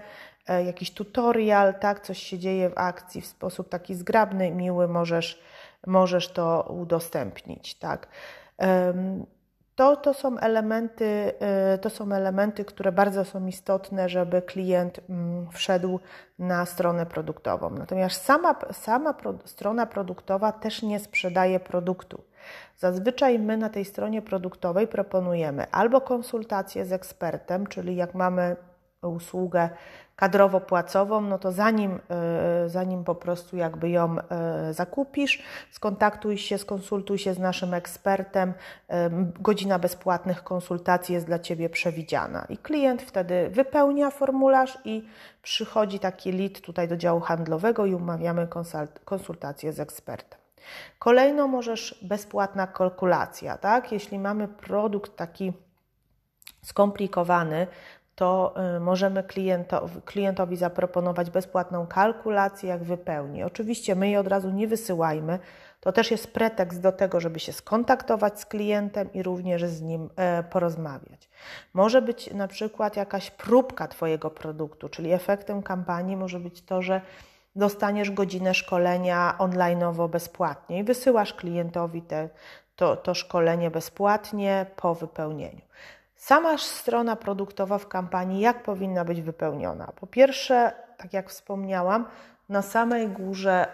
e, 0.48 0.64
jakiś 0.64 0.90
tutorial, 0.90 1.74
tak, 1.74 2.00
coś 2.00 2.18
się 2.18 2.38
dzieje 2.38 2.70
w 2.70 2.78
akcji 2.78 3.20
w 3.20 3.26
sposób 3.26 3.68
taki 3.68 3.94
zgrabny, 3.94 4.50
miły, 4.50 4.88
możesz, 4.88 5.42
możesz 5.86 6.28
to 6.28 6.62
udostępnić, 6.62 7.78
tak. 7.78 8.08
To, 9.78 9.96
to, 9.96 10.14
są 10.14 10.38
elementy, 10.38 11.32
y, 11.74 11.78
to 11.78 11.90
są 11.90 12.12
elementy, 12.12 12.64
które 12.64 12.92
bardzo 12.92 13.24
są 13.24 13.46
istotne, 13.46 14.08
żeby 14.08 14.42
klient 14.42 15.00
mm, 15.08 15.50
wszedł 15.50 16.00
na 16.38 16.66
stronę 16.66 17.06
produktową. 17.06 17.70
Natomiast 17.70 18.24
sama, 18.24 18.54
sama 18.72 19.14
strona 19.44 19.86
produktowa 19.86 20.52
też 20.52 20.82
nie 20.82 20.98
sprzedaje 21.00 21.60
produktu. 21.60 22.22
Zazwyczaj 22.76 23.38
my 23.38 23.56
na 23.56 23.68
tej 23.68 23.84
stronie 23.84 24.22
produktowej 24.22 24.86
proponujemy 24.86 25.70
albo 25.70 26.00
konsultację 26.00 26.84
z 26.84 26.92
ekspertem, 26.92 27.66
czyli 27.66 27.96
jak 27.96 28.14
mamy 28.14 28.56
usługę 29.02 29.70
kadrowo-płacową, 30.20 31.28
no 31.28 31.38
to 31.38 31.52
zanim, 31.52 32.00
e, 32.10 32.68
zanim 32.68 33.04
po 33.04 33.14
prostu 33.14 33.56
jakby 33.56 33.90
ją 33.90 34.16
e, 34.18 34.74
zakupisz, 34.74 35.42
skontaktuj 35.70 36.38
się, 36.38 36.58
skonsultuj 36.58 37.18
się 37.18 37.34
z 37.34 37.38
naszym 37.38 37.74
ekspertem. 37.74 38.54
Godzina 39.40 39.78
bezpłatnych 39.78 40.44
konsultacji 40.44 41.14
jest 41.14 41.26
dla 41.26 41.38
Ciebie 41.38 41.68
przewidziana 41.70 42.46
i 42.48 42.58
klient 42.58 43.02
wtedy 43.02 43.50
wypełnia 43.50 44.10
formularz 44.10 44.78
i 44.84 45.08
przychodzi 45.42 45.98
taki 45.98 46.32
lead 46.32 46.60
tutaj 46.60 46.88
do 46.88 46.96
działu 46.96 47.20
handlowego 47.20 47.86
i 47.86 47.94
umawiamy 47.94 48.48
konsultację 49.04 49.72
z 49.72 49.80
ekspertem. 49.80 50.38
Kolejno 50.98 51.48
możesz 51.48 51.98
bezpłatna 52.02 52.66
kalkulacja, 52.66 53.58
tak? 53.58 53.92
Jeśli 53.92 54.18
mamy 54.18 54.48
produkt 54.48 55.16
taki 55.16 55.52
skomplikowany, 56.62 57.66
to 58.18 58.54
y, 58.76 58.80
możemy 58.80 59.22
klientowi, 59.22 60.02
klientowi 60.02 60.56
zaproponować 60.56 61.30
bezpłatną 61.30 61.86
kalkulację, 61.86 62.68
jak 62.68 62.82
wypełni. 62.84 63.42
Oczywiście 63.42 63.94
my 63.94 64.06
jej 64.06 64.16
od 64.16 64.26
razu 64.26 64.50
nie 64.50 64.68
wysyłajmy. 64.68 65.38
To 65.80 65.92
też 65.92 66.10
jest 66.10 66.32
pretekst 66.32 66.80
do 66.80 66.92
tego, 66.92 67.20
żeby 67.20 67.40
się 67.40 67.52
skontaktować 67.52 68.40
z 68.40 68.46
klientem 68.46 69.12
i 69.12 69.22
również 69.22 69.64
z 69.64 69.82
nim 69.82 70.10
e, 70.16 70.42
porozmawiać. 70.42 71.28
Może 71.74 72.02
być 72.02 72.34
na 72.34 72.48
przykład 72.48 72.96
jakaś 72.96 73.30
próbka 73.30 73.88
Twojego 73.88 74.30
produktu, 74.30 74.88
czyli 74.88 75.12
efektem 75.12 75.62
kampanii 75.62 76.16
może 76.16 76.40
być 76.40 76.62
to, 76.62 76.82
że 76.82 77.00
dostaniesz 77.56 78.10
godzinę 78.10 78.54
szkolenia 78.54 79.34
online'owo 79.38 80.08
bezpłatnie 80.08 80.78
i 80.78 80.84
wysyłasz 80.84 81.34
klientowi 81.34 82.02
te, 82.02 82.28
to, 82.76 82.96
to 82.96 83.14
szkolenie 83.14 83.70
bezpłatnie 83.70 84.66
po 84.76 84.94
wypełnieniu. 84.94 85.68
Sama 86.18 86.58
strona 86.58 87.16
produktowa 87.16 87.78
w 87.78 87.88
kampanii, 87.88 88.40
jak 88.40 88.62
powinna 88.62 89.04
być 89.04 89.22
wypełniona? 89.22 89.92
Po 89.96 90.06
pierwsze, 90.06 90.72
tak 90.96 91.12
jak 91.12 91.30
wspomniałam, 91.30 92.04
na 92.48 92.62
samej 92.62 93.08
górze 93.08 93.66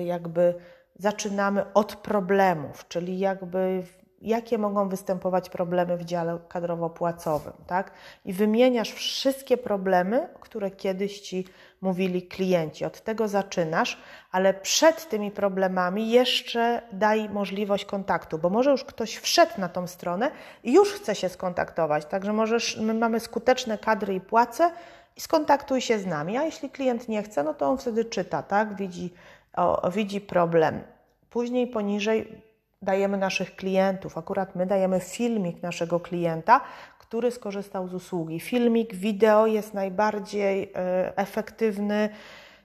y, 0.00 0.04
jakby 0.04 0.54
zaczynamy 0.98 1.72
od 1.74 1.96
problemów, 1.96 2.88
czyli 2.88 3.18
jakby 3.18 3.82
jakie 4.22 4.58
mogą 4.58 4.88
występować 4.88 5.50
problemy 5.50 5.96
w 5.96 6.04
dziale 6.04 6.38
kadrowo-płacowym, 6.48 7.52
tak? 7.66 7.90
I 8.24 8.32
wymieniasz 8.32 8.92
wszystkie 8.92 9.56
problemy, 9.56 10.28
które 10.40 10.70
kiedyś 10.70 11.20
ci 11.20 11.44
mówili 11.80 12.22
klienci. 12.22 12.84
Od 12.84 13.00
tego 13.00 13.28
zaczynasz, 13.28 13.98
ale 14.32 14.54
przed 14.54 15.08
tymi 15.08 15.30
problemami 15.30 16.10
jeszcze 16.10 16.82
daj 16.92 17.28
możliwość 17.28 17.84
kontaktu, 17.84 18.38
bo 18.38 18.50
może 18.50 18.70
już 18.70 18.84
ktoś 18.84 19.16
wszedł 19.16 19.52
na 19.58 19.68
tą 19.68 19.86
stronę 19.86 20.30
i 20.64 20.72
już 20.72 20.92
chce 20.92 21.14
się 21.14 21.28
skontaktować. 21.28 22.04
Także 22.04 22.32
możesz, 22.32 22.76
my 22.76 22.94
mamy 22.94 23.20
skuteczne 23.20 23.78
kadry 23.78 24.14
i 24.14 24.20
płace 24.20 24.70
i 25.16 25.20
skontaktuj 25.20 25.80
się 25.80 25.98
z 25.98 26.06
nami. 26.06 26.36
A 26.36 26.42
jeśli 26.42 26.70
klient 26.70 27.08
nie 27.08 27.22
chce, 27.22 27.42
no 27.42 27.54
to 27.54 27.68
on 27.68 27.78
wtedy 27.78 28.04
czyta, 28.04 28.42
tak? 28.42 28.76
Widzi, 28.76 29.12
o, 29.56 29.90
widzi 29.90 30.20
problem. 30.20 30.80
Później 31.30 31.66
poniżej 31.66 32.47
dajemy 32.82 33.16
naszych 33.16 33.56
klientów. 33.56 34.18
Akurat 34.18 34.56
my 34.56 34.66
dajemy 34.66 35.00
filmik 35.00 35.62
naszego 35.62 36.00
klienta, 36.00 36.60
który 36.98 37.30
skorzystał 37.30 37.88
z 37.88 37.94
usługi. 37.94 38.40
Filmik, 38.40 38.94
wideo 38.94 39.46
jest 39.46 39.74
najbardziej 39.74 40.72
e, 40.74 41.16
efektywny 41.16 42.08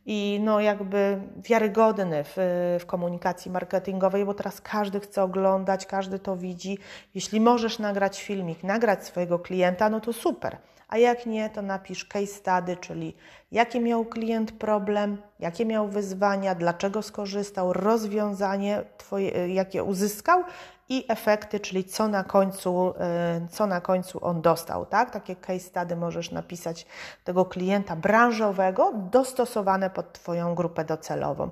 i 0.05 0.39
no 0.43 0.59
jakby 0.59 1.21
wiarygodny 1.37 2.23
w, 2.23 2.33
w, 2.79 2.85
komunikacji 2.85 3.51
marketingowej, 3.51 4.25
bo 4.25 4.33
teraz 4.33 4.61
każdy 4.61 4.99
chce 4.99 5.23
oglądać, 5.23 5.85
każdy 5.85 6.19
to 6.19 6.37
widzi. 6.37 6.77
Jeśli 7.15 7.39
możesz 7.39 7.79
nagrać 7.79 8.23
filmik, 8.23 8.63
nagrać 8.63 9.05
swojego 9.05 9.39
klienta, 9.39 9.89
no 9.89 10.01
to 10.01 10.13
super 10.13 10.57
a 10.93 10.97
jak 10.97 11.25
nie, 11.25 11.49
to 11.49 11.61
napisz 11.61 12.05
case 12.05 12.27
study, 12.27 12.77
czyli 12.77 13.15
jaki 13.51 13.79
miał 13.79 14.05
klient 14.05 14.51
problem, 14.51 15.21
jakie 15.39 15.65
miał 15.65 15.87
wyzwania, 15.87 16.55
dlaczego 16.55 17.01
skorzystał, 17.01 17.73
rozwiązanie, 17.73 18.83
twoje, 18.97 19.53
jakie 19.53 19.83
uzyskał 19.83 20.43
i 20.89 21.05
efekty, 21.07 21.59
czyli 21.59 21.83
co 21.83 22.07
na 22.07 22.23
końcu, 22.23 22.89
y, 22.89 23.47
co 23.47 23.67
na 23.67 23.81
końcu 23.81 24.25
on 24.25 24.41
dostał. 24.41 24.85
Tak? 24.85 25.11
Takie 25.11 25.35
case 25.35 25.59
study 25.59 25.95
możesz 25.95 26.31
napisać 26.31 26.85
tego 27.23 27.45
klienta 27.45 27.95
branżowego, 27.95 28.93
dostosowane 29.11 29.89
pod 29.89 30.13
Twoją 30.13 30.55
grupę 30.55 30.85
docelową. 30.85 31.49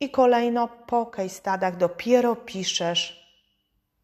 I 0.00 0.10
kolejno 0.10 0.68
po 0.86 1.06
case 1.06 1.28
studiach 1.28 1.76
dopiero 1.76 2.36
piszesz, 2.36 3.30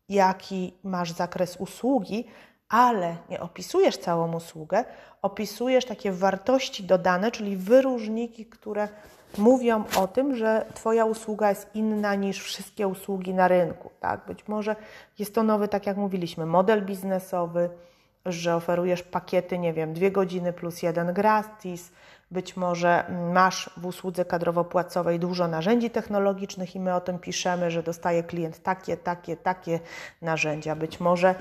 jaki 0.08 0.74
masz 0.84 1.12
zakres 1.12 1.56
usługi, 1.56 2.26
ale 2.70 3.16
nie 3.28 3.40
opisujesz 3.40 3.98
całą 3.98 4.36
usługę, 4.36 4.84
opisujesz 5.22 5.84
takie 5.84 6.12
wartości 6.12 6.84
dodane, 6.84 7.30
czyli 7.30 7.56
wyróżniki, 7.56 8.46
które 8.46 8.88
mówią 9.38 9.84
o 9.96 10.08
tym, 10.08 10.36
że 10.36 10.66
Twoja 10.74 11.04
usługa 11.04 11.48
jest 11.48 11.70
inna 11.74 12.14
niż 12.14 12.42
wszystkie 12.42 12.88
usługi 12.88 13.34
na 13.34 13.48
rynku. 13.48 13.90
Tak? 14.00 14.20
Być 14.26 14.48
może 14.48 14.76
jest 15.18 15.34
to 15.34 15.42
nowy, 15.42 15.68
tak 15.68 15.86
jak 15.86 15.96
mówiliśmy, 15.96 16.46
model 16.46 16.84
biznesowy, 16.84 17.70
że 18.26 18.56
oferujesz 18.56 19.02
pakiety, 19.02 19.58
nie 19.58 19.72
wiem, 19.72 19.92
dwie 19.92 20.10
godziny 20.10 20.52
plus 20.52 20.82
jeden 20.82 21.12
gratis. 21.12 21.92
Być 22.30 22.56
może 22.56 23.04
masz 23.32 23.70
w 23.76 23.86
usłudze 23.86 24.24
kadrowo-płacowej 24.24 25.18
dużo 25.18 25.48
narzędzi 25.48 25.90
technologicznych 25.90 26.76
i 26.76 26.80
my 26.80 26.94
o 26.94 27.00
tym 27.00 27.18
piszemy, 27.18 27.70
że 27.70 27.82
dostaje 27.82 28.22
klient 28.22 28.62
takie, 28.62 28.96
takie, 28.96 29.36
takie 29.36 29.80
narzędzia. 30.22 30.76
Być 30.76 31.00
może 31.00 31.34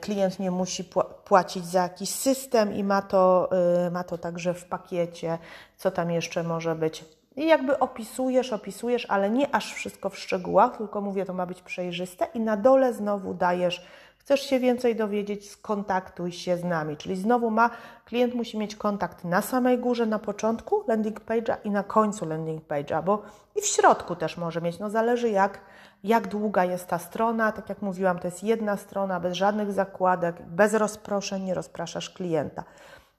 klient 0.00 0.38
nie 0.38 0.50
musi 0.50 0.84
płacić 1.24 1.66
za 1.66 1.82
jakiś 1.82 2.10
system 2.10 2.74
i 2.74 2.84
ma 2.84 3.02
to, 3.02 3.50
e, 3.86 3.90
ma 3.90 4.04
to 4.04 4.18
także 4.18 4.54
w 4.54 4.64
pakiecie, 4.64 5.38
co 5.76 5.90
tam 5.90 6.10
jeszcze 6.10 6.42
może 6.42 6.74
być. 6.74 7.04
I 7.36 7.46
jakby 7.46 7.78
opisujesz, 7.78 8.52
opisujesz, 8.52 9.06
ale 9.08 9.30
nie 9.30 9.54
aż 9.54 9.74
wszystko 9.74 10.10
w 10.10 10.18
szczegółach, 10.18 10.76
tylko 10.76 11.00
mówię, 11.00 11.24
to 11.24 11.32
ma 11.32 11.46
być 11.46 11.62
przejrzyste 11.62 12.26
i 12.34 12.40
na 12.40 12.56
dole 12.56 12.94
znowu 12.94 13.34
dajesz 13.34 13.86
Chcesz 14.24 14.40
się 14.40 14.60
więcej 14.60 14.96
dowiedzieć, 14.96 15.50
skontaktuj 15.50 16.32
się 16.32 16.56
z 16.56 16.64
nami. 16.64 16.96
Czyli 16.96 17.16
znowu 17.16 17.50
ma, 17.50 17.70
klient 18.04 18.34
musi 18.34 18.58
mieć 18.58 18.76
kontakt 18.76 19.24
na 19.24 19.42
samej 19.42 19.78
górze, 19.78 20.06
na 20.06 20.18
początku 20.18 20.84
landing 20.88 21.20
page'a 21.20 21.56
i 21.64 21.70
na 21.70 21.82
końcu 21.82 22.26
landing 22.26 22.64
page'a, 22.68 23.02
bo 23.02 23.22
i 23.56 23.60
w 23.60 23.66
środku 23.66 24.16
też 24.16 24.36
może 24.36 24.60
mieć. 24.60 24.78
No 24.78 24.90
zależy 24.90 25.30
jak, 25.30 25.60
jak 26.04 26.28
długa 26.28 26.64
jest 26.64 26.86
ta 26.88 26.98
strona. 26.98 27.52
Tak 27.52 27.68
jak 27.68 27.82
mówiłam, 27.82 28.18
to 28.18 28.26
jest 28.26 28.42
jedna 28.42 28.76
strona 28.76 29.20
bez 29.20 29.34
żadnych 29.34 29.72
zakładek, 29.72 30.42
bez 30.42 30.74
rozproszeń, 30.74 31.42
nie 31.42 31.54
rozpraszasz 31.54 32.10
klienta. 32.10 32.64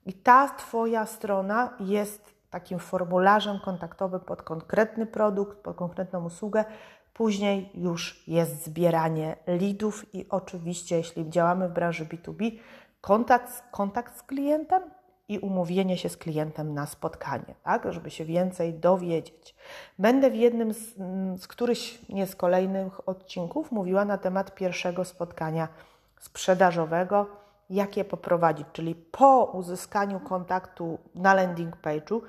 I 0.06 0.12
ta 0.12 0.48
Twoja 0.48 1.06
strona 1.06 1.70
jest 1.80 2.34
takim 2.50 2.78
formularzem 2.78 3.60
kontaktowym 3.64 4.20
pod 4.20 4.42
konkretny 4.42 5.06
produkt, 5.06 5.58
pod 5.58 5.76
konkretną 5.76 6.24
usługę, 6.24 6.64
Później 7.16 7.70
już 7.74 8.22
jest 8.28 8.64
zbieranie 8.64 9.36
leadów 9.46 10.14
i 10.14 10.26
oczywiście, 10.28 10.96
jeśli 10.96 11.30
działamy 11.30 11.68
w 11.68 11.72
branży 11.72 12.04
B2B, 12.04 12.58
kontakt, 13.00 13.62
kontakt 13.70 14.18
z 14.18 14.22
klientem 14.22 14.82
i 15.28 15.38
umówienie 15.38 15.98
się 15.98 16.08
z 16.08 16.16
klientem 16.16 16.74
na 16.74 16.86
spotkanie, 16.86 17.54
tak, 17.62 17.92
żeby 17.92 18.10
się 18.10 18.24
więcej 18.24 18.74
dowiedzieć. 18.74 19.54
Będę 19.98 20.30
w 20.30 20.34
jednym 20.34 20.74
z, 20.74 20.94
z 21.42 21.46
któryś 21.46 21.98
nie 22.08 22.26
z 22.26 22.36
kolejnych 22.36 23.08
odcinków 23.08 23.72
mówiła 23.72 24.04
na 24.04 24.18
temat 24.18 24.54
pierwszego 24.54 25.04
spotkania 25.04 25.68
sprzedażowego, 26.20 27.26
jak 27.70 27.96
je 27.96 28.04
poprowadzić, 28.04 28.66
czyli 28.72 28.94
po 28.94 29.44
uzyskaniu 29.44 30.20
kontaktu 30.20 30.98
na 31.14 31.34
landing 31.34 31.76
page'u 31.76 32.20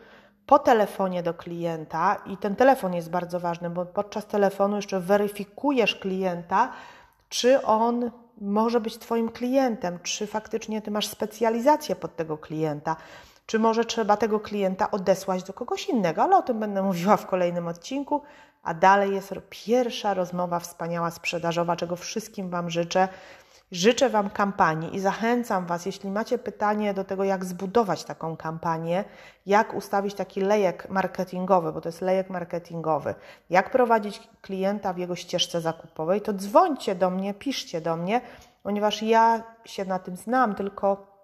po 0.48 0.60
telefonie 0.60 1.24
do 1.24 1.34
klienta 1.34 2.16
i 2.26 2.38
ten 2.38 2.56
telefon 2.56 2.94
jest 2.94 3.10
bardzo 3.10 3.40
ważny, 3.40 3.70
bo 3.70 3.86
podczas 3.86 4.26
telefonu 4.26 4.76
jeszcze 4.76 5.00
weryfikujesz 5.00 5.96
klienta, 5.96 6.72
czy 7.30 7.62
on 7.64 8.12
może 8.42 8.82
być 8.82 8.98
Twoim 8.98 9.30
klientem, 9.30 10.00
czy 10.04 10.28
faktycznie 10.28 10.82
Ty 10.82 10.92
masz 10.92 11.08
specjalizację 11.08 11.96
pod 11.96 12.16
tego 12.16 12.38
klienta, 12.38 12.96
czy 13.46 13.60
może 13.60 13.86
trzeba 13.86 14.18
tego 14.18 14.40
klienta 14.40 14.92
odesłać 14.92 15.44
do 15.44 15.54
kogoś 15.54 15.90
innego, 15.90 16.24
ale 16.24 16.38
o 16.38 16.42
tym 16.42 16.60
będę 16.60 16.84
mówiła 16.84 17.18
w 17.18 17.28
kolejnym 17.28 17.68
odcinku. 17.68 18.22
A 18.64 18.74
dalej 18.74 19.14
jest 19.14 19.34
pierwsza 19.50 20.14
rozmowa 20.14 20.60
wspaniała 20.60 21.12
sprzedażowa, 21.12 21.76
czego 21.76 21.96
wszystkim 21.96 22.50
Wam 22.50 22.70
życzę. 22.70 23.08
Życzę 23.72 24.10
Wam 24.10 24.30
kampanii 24.30 24.96
i 24.96 25.00
zachęcam 25.00 25.66
Was, 25.66 25.86
jeśli 25.86 26.12
macie 26.12 26.38
pytanie 26.38 26.94
do 26.94 27.04
tego, 27.04 27.24
jak 27.24 27.46
zbudować 27.46 28.04
taką 28.04 28.38
kampanię, 28.38 29.04
jak 29.46 29.74
ustawić 29.74 30.14
taki 30.14 30.42
lejek 30.42 30.90
marketingowy, 30.90 31.72
bo 31.72 31.82
to 31.82 31.90
jest 31.90 32.02
lejek 32.02 32.30
marketingowy, 32.30 33.16
jak 33.50 33.72
prowadzić 33.72 34.30
klienta 34.42 34.94
w 34.94 34.98
jego 34.98 35.16
ścieżce 35.16 35.62
zakupowej, 35.62 36.22
to 36.22 36.34
dzwońcie 36.34 36.96
do 36.96 37.10
mnie, 37.10 37.34
piszcie 37.34 37.82
do 37.82 37.96
mnie, 37.96 38.22
ponieważ 38.64 39.04
ja 39.04 39.44
się 39.66 39.86
na 39.86 40.00
tym 40.00 40.16
znam, 40.16 40.56
tylko 40.56 41.18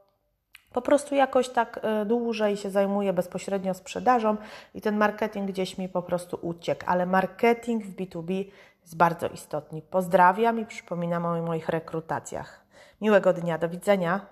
po 0.73 0.81
prostu 0.81 1.15
jakoś 1.15 1.49
tak 1.49 1.79
y, 2.01 2.05
dłużej 2.05 2.57
się 2.57 2.69
zajmuję 2.69 3.13
bezpośrednio 3.13 3.73
sprzedażą 3.73 4.37
i 4.73 4.81
ten 4.81 4.97
marketing 4.97 5.47
gdzieś 5.47 5.77
mi 5.77 5.89
po 5.89 6.01
prostu 6.01 6.39
uciekł. 6.41 6.83
Ale 6.87 7.05
marketing 7.05 7.85
w 7.85 7.95
B2B 7.95 8.45
jest 8.83 8.97
bardzo 8.97 9.27
istotny. 9.27 9.81
Pozdrawiam 9.81 10.59
i 10.59 10.65
przypominam 10.65 11.25
o 11.25 11.41
moich 11.41 11.69
rekrutacjach. 11.69 12.65
Miłego 13.01 13.33
dnia, 13.33 13.57
do 13.57 13.69
widzenia. 13.69 14.25